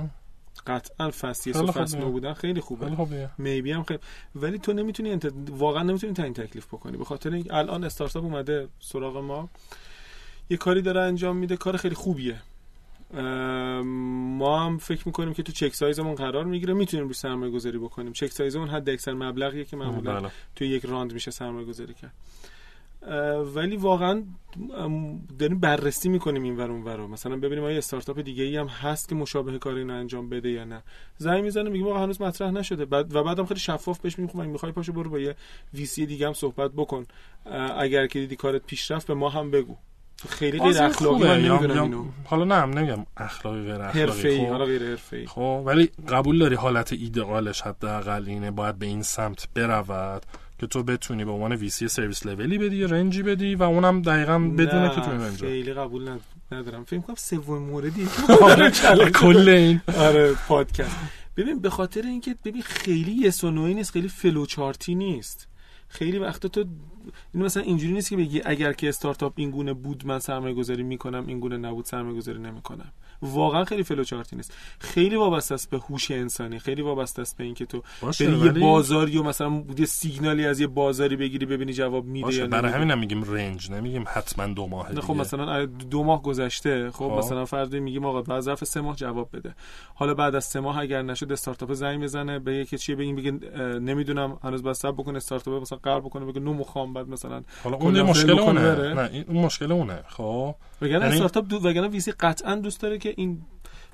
قطعا 0.66 1.10
فصل 1.10 1.64
و 1.64 1.72
فصل 1.72 1.98
نو 1.98 2.10
بودن 2.10 2.32
خیلی 2.32 2.60
خوبه. 2.60 3.30
میبی 3.38 3.72
هم 3.72 3.82
خیلی 3.82 4.00
ولی 4.34 4.58
تو 4.58 4.72
نمی‌تونی 4.72 5.10
انت... 5.10 5.32
واقعا 5.50 5.82
نمی‌تونی 5.82 6.12
تعیین 6.12 6.34
تکلیف 6.34 6.66
بکنی. 6.66 6.96
به 6.96 7.04
خاطر 7.04 7.32
اینکه 7.32 7.54
الان 7.54 7.84
استارتاپ 7.84 8.24
اومده 8.24 8.68
سراغ 8.80 9.16
ما. 9.16 9.48
یه 10.50 10.56
کاری 10.56 10.82
داره 10.82 11.00
انجام 11.00 11.36
میده 11.36 11.56
کار 11.56 11.76
خیلی 11.76 11.94
خوبیه. 11.94 12.36
ما 13.14 14.60
هم 14.60 14.78
فکر 14.78 15.02
می‌کنیم 15.06 15.34
که 15.34 15.42
تو 15.42 15.52
چک 15.52 15.74
سایزمون 15.74 16.14
قرار 16.14 16.44
می‌گیره. 16.44 16.74
می‌تونیم 16.74 17.04
روی 17.04 17.14
سرمایه 17.14 17.52
گذاری 17.52 17.78
بکنیم. 17.78 18.12
چک 18.12 18.26
سایزمون 18.30 18.68
حد 18.68 18.90
اکثر 18.90 19.14
مبلغیه 19.14 19.64
که 19.64 19.76
معمولا 19.76 20.20
بله. 20.20 20.30
تو 20.56 20.64
یک 20.64 20.84
راند 20.84 21.12
میشه 21.12 21.30
سرمایه 21.30 21.66
گذاری 21.66 21.94
کرد 21.94 22.14
ولی 23.54 23.76
واقعا 23.76 24.22
داریم 25.38 25.60
بررسی 25.60 26.08
می‌کنیم 26.08 26.42
این 26.42 26.56
ور 26.56 26.70
اون 26.70 26.82
ور 26.82 27.06
مثلا 27.06 27.36
ببینیم 27.36 27.64
آیا 27.64 27.78
استارتاپ 27.78 28.20
دیگه 28.20 28.44
ای 28.44 28.56
هم 28.56 28.66
هست 28.66 29.08
که 29.08 29.14
مشابه 29.14 29.58
کاری 29.58 29.78
اینو 29.78 29.94
انجام 29.94 30.28
بده 30.28 30.50
یا 30.50 30.64
نه. 30.64 30.82
زنگ 31.18 31.44
می‌زنه 31.44 31.70
میگیم 31.70 31.86
آقا 31.86 32.02
هنوز 32.02 32.22
مطرح 32.22 32.50
نشده. 32.50 32.84
بعد 32.84 33.14
و 33.14 33.22
بعدم 33.22 33.46
خیلی 33.46 33.60
شفاف 33.60 34.00
بهش 34.00 34.18
میگم 34.18 34.32
خب 34.32 34.38
می‌خوای 34.40 34.72
پاشو 34.72 34.92
برو 34.92 35.10
با 35.10 35.18
یه 35.18 35.34
ویسی 35.74 36.06
دیگه 36.06 36.26
هم 36.26 36.32
صحبت 36.32 36.70
بکن. 36.70 37.06
اگر 37.78 38.06
که 38.06 38.20
دیدی 38.20 38.36
کارت 38.36 38.66
پیشرفت 38.66 39.06
به 39.06 39.14
ما 39.14 39.28
هم 39.28 39.50
بگو. 39.50 39.76
خیلی 40.28 40.58
غیر 40.58 40.82
اخلاقی 40.82 41.24
من 41.24 41.40
نمی‌دونم 41.40 41.82
اینو. 41.82 42.04
حالا 42.24 42.44
نه 42.44 42.80
نمیگم 42.80 43.06
اخلاقی 43.16 43.62
غیر 43.62 43.74
اخلاقی. 43.82 44.00
حرفه‌ای 44.00 44.38
خب. 44.38 44.48
حالا 44.48 44.64
غیر 44.64 44.82
حرفه‌ای. 44.88 45.26
خب 45.26 45.62
ولی 45.66 45.90
قبول 46.08 46.38
داری 46.38 46.54
حالت 46.54 46.92
ایدئالش 46.92 47.60
حداقل 47.60 48.24
اینه 48.26 48.50
باید 48.50 48.78
به 48.78 48.86
این 48.86 49.02
سمت 49.02 49.48
برود 49.54 50.22
که 50.58 50.66
تو 50.66 50.82
بتونی 50.82 51.24
به 51.24 51.30
عنوان 51.30 51.52
ویسی 51.52 51.88
سرویس 51.88 52.26
لولی 52.26 52.58
بدی 52.58 52.84
رنجی 52.84 53.22
بدی 53.22 53.54
و 53.54 53.62
اونم 53.62 54.02
دقیقا 54.02 54.38
بدونه 54.38 54.88
که 54.94 55.00
تو 55.00 55.10
رنج 55.10 55.40
خیلی 55.40 55.72
قبول 55.72 56.08
ند- 56.08 56.20
ندارم. 56.52 56.84
فکر 56.84 57.00
کنم 57.00 57.16
سوم 57.18 57.58
موردی 57.62 58.08
کل 59.20 59.48
این. 59.48 59.80
آره 59.98 60.34
پادکست. 60.48 60.96
ببین 61.36 61.60
به 61.60 61.70
خاطر 61.70 62.02
اینکه 62.02 62.34
ببین 62.44 62.62
خیلی 62.62 63.12
یس 63.12 63.44
و 63.44 63.50
نوعی 63.50 63.74
نیست 63.74 63.90
خیلی 63.90 64.08
فلوچارتی 64.08 64.94
نیست. 64.94 65.48
خیلی 65.94 66.18
وقتا 66.18 66.48
تو 66.48 66.64
این 67.34 67.42
مثلا 67.42 67.62
اینجوری 67.62 67.92
نیست 67.92 68.10
که 68.10 68.16
بگی 68.16 68.42
اگر 68.44 68.72
که 68.72 68.88
استارتاپ 68.88 69.32
این 69.36 69.50
گونه 69.50 69.72
بود 69.72 70.06
من 70.06 70.18
سرمایه 70.18 70.54
گذاری 70.54 70.82
می‌کنم 70.82 71.26
این 71.26 71.40
گونه 71.40 71.56
نبود 71.56 71.84
سرمایه 71.84 72.16
گذاری 72.16 72.38
نمی‌کنم. 72.38 72.92
واقعا 73.24 73.64
خیلی 73.64 73.82
فلوچارتی 73.82 74.36
نیست 74.36 74.54
خیلی 74.78 75.16
وابسته 75.16 75.54
است 75.54 75.70
به 75.70 75.78
هوش 75.78 76.10
انسانی 76.10 76.58
خیلی 76.58 76.82
وابسته 76.82 77.22
است 77.22 77.36
به 77.36 77.44
اینکه 77.44 77.66
تو 77.66 77.82
بری 78.02 78.32
یه 78.32 78.36
ولی 78.36 78.60
بازاری 78.60 79.18
و 79.18 79.22
مثلا 79.22 79.64
یه 79.78 79.86
سیگنالی 79.86 80.46
از 80.46 80.60
یه 80.60 80.66
بازاری 80.66 81.16
بگیری 81.16 81.46
ببینی 81.46 81.72
جواب 81.72 82.04
میده 82.04 82.34
یا 82.34 82.46
برای. 82.46 82.72
همین 82.72 82.90
هم 82.90 82.98
میگیم 82.98 83.22
رنج 83.34 83.70
نمیگیم 83.70 84.04
حتما 84.08 84.46
دو 84.46 84.66
ماه 84.66 84.86
خب 84.86 85.00
دیگه. 85.00 85.14
مثلا 85.14 85.66
دو 85.66 86.04
ماه 86.04 86.22
گذشته 86.22 86.90
خب 86.90 87.08
خب. 87.08 87.18
مثلا 87.18 87.44
فرض 87.44 87.74
میگیم 87.74 88.04
آقا 88.04 88.22
بعد 88.22 88.40
ظرف 88.40 88.64
سه 88.64 88.80
ماه 88.80 88.96
جواب 88.96 89.28
بده 89.32 89.54
حالا 89.94 90.14
بعد 90.14 90.34
از 90.34 90.44
سه 90.44 90.60
ماه 90.60 90.78
اگر 90.78 91.02
نشد 91.02 91.32
استارتاپ 91.32 91.72
زنگ 91.72 92.02
بزنه 92.02 92.38
به 92.38 92.54
یکی 92.54 92.78
چیه 92.78 92.96
بگه 92.96 93.32
اه، 93.54 93.60
نمی‌دونم 93.78 94.38
هنوز 94.42 94.62
باید 94.62 94.76
صبر 94.76 94.92
بکنه 94.92 95.16
استارتاپ 95.16 95.62
مثلا 95.62 95.78
قرار 95.82 96.00
بکنه 96.00 96.24
بگه 96.24 96.40
نو 96.40 96.52
مخوام 96.52 96.92
بعد 96.92 97.08
مثلا 97.08 97.42
حالا 97.64 97.76
اون 97.76 97.96
یه 97.96 98.02
مشکل 98.02 98.38
اونه. 98.38 98.94
نه 98.94 99.10
این 99.12 99.24
اون 99.28 99.44
مشکل 99.44 99.72
اونه 99.72 100.04
خب 100.08 100.54
وگرنه 100.84 101.04
استارتاپ 101.04 101.46
دو 101.48 101.56
وگرنه 101.56 101.88
VC 101.88 102.12
قطعا 102.12 102.54
دوست 102.54 102.80
داره 102.80 102.98
که 102.98 103.14
این 103.16 103.42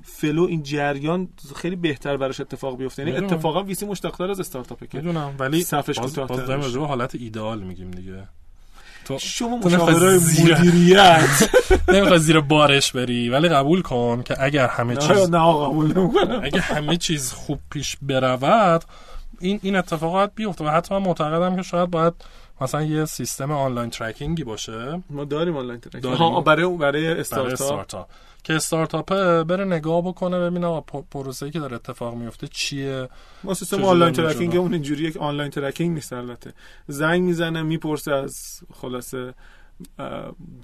flow 0.03 0.43
این 0.45 0.63
جریان 0.63 1.27
خیلی 1.55 1.75
بهتر 1.75 2.17
براش 2.17 2.39
اتفاق 2.39 2.77
بیفته 2.77 3.09
یعنی. 3.09 3.25
اتفاقا 3.25 3.63
VC 3.63 3.85
مشتاقتر 3.85 4.31
از 4.31 4.39
استارتاپه 4.39 4.87
که 4.87 4.97
می‌دونم 4.97 5.35
ولی 5.39 5.63
صفش 5.63 5.99
باز, 5.99 6.15
باز 6.15 6.27
داریم. 6.39 6.63
راجع 6.63 6.79
حالت 6.79 7.15
ایدئال 7.15 7.59
میگیم 7.59 7.91
دیگه 7.91 8.23
تو 9.05 9.17
شما 9.19 9.59
زیر- 10.17 10.57
مدیریت 10.59 11.49
نمی‌خوای 11.93 12.19
زیر 12.19 12.39
بارش 12.39 12.91
بری 12.91 13.29
ولی 13.29 13.49
قبول 13.49 13.81
کن 13.81 14.21
که 14.23 14.43
اگر 14.43 14.67
همه 14.67 14.95
چیز 14.95 15.29
نه 15.29 15.37
قبول 15.37 15.97
نمی‌کنم 15.97 16.41
اگه 16.43 16.61
همه 16.61 16.97
چیز 16.97 17.31
خوب 17.33 17.59
پیش 17.69 17.97
برود 18.01 18.83
این 19.39 19.59
این 19.63 19.75
اتفاقات 19.75 20.31
بیفته 20.35 20.65
و 20.65 20.67
حتی 20.67 20.93
من 20.95 21.01
معتقدم 21.01 21.55
که 21.55 21.61
شاید 21.61 21.89
باید 21.89 22.13
مثلا 22.61 22.81
یه 22.83 23.05
سیستم 23.05 23.51
online 23.51 23.89
tracking 23.89 24.37
ی 24.37 24.43
باشه. 24.43 25.03
ما 25.09 25.25
داریم 25.25 25.57
online 25.57 25.79
track 25.79 26.03
داریم. 26.03 26.17
ها 26.17 26.41
برای 26.41 26.77
برای 26.77 26.77
برای 26.77 27.07
استارتاپ 27.19 27.51
استارتاپ 27.51 28.07
که 28.43 28.53
استارتاپه 28.53 29.43
بره 29.43 29.65
نگاه 29.65 30.01
بکنه 30.01 30.39
ببینه 30.39 30.81
پروسه‌ای 31.11 31.51
که 31.51 31.59
داره 31.59 31.75
اتفاق 31.75 32.15
میفته 32.15 32.47
چیه؟ 32.47 33.09
ما 33.43 33.53
سیستم 33.53 33.83
online؟ 33.83 34.13
tracking 34.13 34.55
اون 34.55 34.73
اینجوریه 34.73 35.11
که 35.11 35.19
online 35.19 35.51
tracking 35.51 35.93
نیست 35.93 36.13
البته. 36.13 36.53
زنگ 36.87 37.21
می‌زنه 37.21 37.61
می‌پرسه 37.61 38.11
از 38.11 38.61
خلاصه 38.73 39.33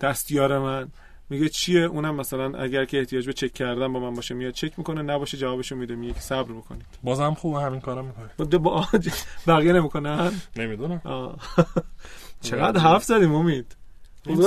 دستیار 0.02 0.60
من. 0.60 0.88
میگه 1.30 1.50
چیه؟ 1.50 1.82
اونم 1.82 2.16
مثلا 2.16 2.60
اگر 2.60 2.86
که 2.86 3.00
احتیاج 3.00 3.26
به 3.26 3.34
چک 3.34 3.54
کردن 3.54 3.94
با 3.94 4.00
من 4.00 4.14
باشه 4.14 4.36
میاد 4.36 4.54
چک 4.54 4.74
می‌کنه 4.78 5.02
نباشه 5.02 5.38
جوابشو 5.38 5.76
میده 5.76 5.96
میگه 5.96 6.14
که 6.14 6.20
صبر 6.20 6.54
بکنید. 6.54 6.86
بازم 7.04 7.34
خوبه 7.34 7.62
همین 7.62 7.80
کارا 7.80 8.02
می‌کنه 8.02 8.58
با 8.58 8.88
بقیه 9.48 9.74
نمی‌کنن؟ 9.74 10.32
نمی‌دونم. 10.56 11.02
چقدر 12.42 12.80
حرف 12.80 13.04
زدیم 13.04 13.36
امید؟ 13.36 13.76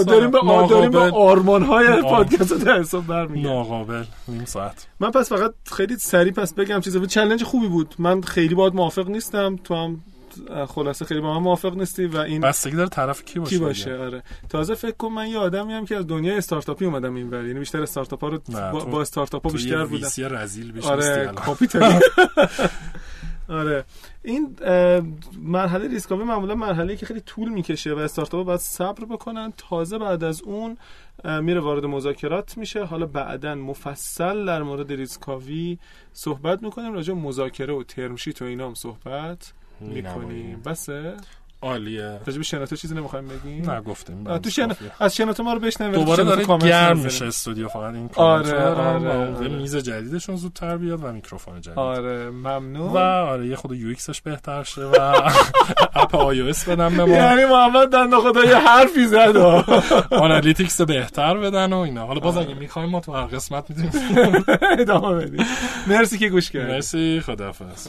داریم 0.06 0.30
به 0.30 0.38
داریم 0.70 0.90
به. 0.90 0.98
آرمان 0.98 1.62
های. 1.62 2.02
پادکست 2.02 2.52
در 2.52 2.78
حساب 2.78 3.06
برمیگردیم. 3.06 3.52
ناقابل. 3.52 4.04
نیم 4.28 4.44
ساعت. 4.44 4.86
من 5.00 5.10
پس 5.10 5.28
فقط 5.28 5.54
خیلی 5.72 5.96
سریع 5.96 6.32
پس 6.32 6.54
بگم 6.54 6.80
چیزا 6.80 7.06
چالش 7.06 7.42
خوبی 7.42 7.68
بود. 7.68 7.94
من 7.98 8.20
خیلی 8.20 8.54
باید 8.54 8.74
موافق 8.74 9.08
نیستم. 9.08 9.56
تو 9.56 9.74
هم 9.74 10.00
خلاصه 10.68 11.04
خیلی 11.04 11.20
با 11.20 11.34
من 11.34 11.42
موافق 11.44 11.76
نیستی 11.76 12.06
و 12.06 12.16
این 12.16 12.40
بستگی 12.40 12.76
داره 12.76 12.88
طرف 12.88 13.24
کی 13.24 13.38
باشه 13.38 13.56
کی 13.56 13.64
باشه 13.64 13.92
دیگه. 13.92 14.04
آره. 14.04 14.22
تازه 14.48 14.74
فکر 14.74 14.96
کن 14.96 15.08
من 15.08 15.28
یه 15.28 15.38
آدمی 15.38 15.72
هم 15.72 15.86
که 15.86 15.96
از 15.96 16.06
دنیای 16.06 16.38
استارتاپی 16.38 16.84
اومدم 16.84 17.14
این 17.14 17.30
ور 17.30 17.46
یعنی 17.46 17.58
بیشتر 17.58 17.82
استارتاپ 17.82 18.20
ها 18.20 18.28
رو 18.28 18.38
با, 18.52 18.84
با 18.84 19.00
استارتاپ 19.00 19.46
ها 19.46 19.52
بیشتر 19.52 19.84
بودم. 19.84 20.04
ویسی 20.04 20.24
رزیل 20.24 20.80
آره 20.84 21.18
نیستی 21.20 21.34
کاپیتالی 21.34 21.94
آره. 23.48 23.84
این 24.22 24.56
مرحله 25.38 25.88
ریسکاوی 25.88 26.24
معمولا 26.24 26.54
مرحله 26.54 26.96
که 26.96 27.06
خیلی 27.06 27.20
طول 27.20 27.48
می‌کشه 27.48 27.94
و 27.94 27.98
استارتاپ 27.98 28.46
باید 28.46 28.60
صبر 28.60 29.04
بکنن. 29.04 29.52
تازه 29.56 29.98
بعد 29.98 30.24
از 30.24 30.42
اون 30.42 30.76
میره 31.40 31.60
وارد 31.60 31.84
مذاکرات 31.84 32.58
میشه. 32.58 32.84
حالا 32.84 33.06
بعدا 33.06 33.54
مفصل 33.54 34.46
در 34.46 34.62
مورد 34.62 34.92
ریسکاوی 34.92 35.78
صحبت 36.12 36.62
می‌کنیم. 36.62 36.92
راجع 36.92 37.14
مذاکره 37.14 37.74
و 37.74 37.82
ترمشیت 37.82 38.42
و 38.42 38.44
اینا 38.44 38.66
هم 38.66 38.74
صحبت. 38.74 39.52
می‌کنیم. 39.80 40.62
بسه؟ 40.66 41.14
عالیه. 41.62 42.20
راجع 42.26 42.38
به 42.38 42.44
شناتو 42.44 42.76
چیزی 42.76 42.94
نمی‌خوایم 42.94 43.28
بگیم؟ 43.28 43.70
نه 43.70 43.80
گفتیم. 43.80 44.38
تو 44.38 44.50
شن... 44.50 44.68
از 45.00 45.16
شناتو 45.16 45.42
ما 45.42 45.52
رو 45.52 45.58
بشنوید 45.60 45.94
دوباره 45.94 46.24
داره 46.24 46.44
گرم. 46.58 46.98
میشه 46.98 47.26
استودیو 47.26 47.68
فقط 47.68 47.94
این 47.94 48.10
آره، 48.14 48.64
آره، 48.64 49.08
آره. 49.08 49.48
میز 49.48 49.76
جدیدشون 49.76 50.36
زودتر 50.36 50.76
بیاد 50.76 51.04
و 51.04 51.12
میکروفون 51.12 51.60
جدید. 51.60 51.78
آره 51.78 52.30
ممنون. 52.30 52.92
و 52.92 52.96
آره 52.98 53.46
یه 53.46 53.56
خود 53.56 53.72
UX 53.72 53.88
ش 53.88 54.20
بهتر 54.20 54.62
شه 54.62 54.82
و 54.82 54.94
app 55.94 56.14
iOS 56.14 56.68
بدن 56.68 56.96
به 56.96 57.04
ما. 57.04 57.14
یعنی 57.14 57.44
محمد 57.44 57.88
دند 57.88 58.14
خدا 58.14 58.44
یه 58.44 58.56
حرفی 58.56 59.06
زد. 59.06 59.36
analytics 60.24 60.80
بهتر 60.80 61.36
بدن 61.36 61.72
و 61.72 61.78
اینا. 61.78 62.06
حالا 62.06 62.20
باز 62.20 62.36
اگه 62.36 62.54
می‌خوایم 62.54 62.88
ما 62.88 63.00
تو 63.00 63.12
هر 63.12 63.26
قسمت 63.26 63.70
می‌تونیم 63.70 64.44
ادامه 64.80 65.14
بدیم. 65.14 65.46
مرسی 65.86 66.18
که 66.18 66.28
گوش 66.28 66.50
کردید. 66.50 66.70
مرسی 66.70 67.20
خداحافظ. 67.20 67.88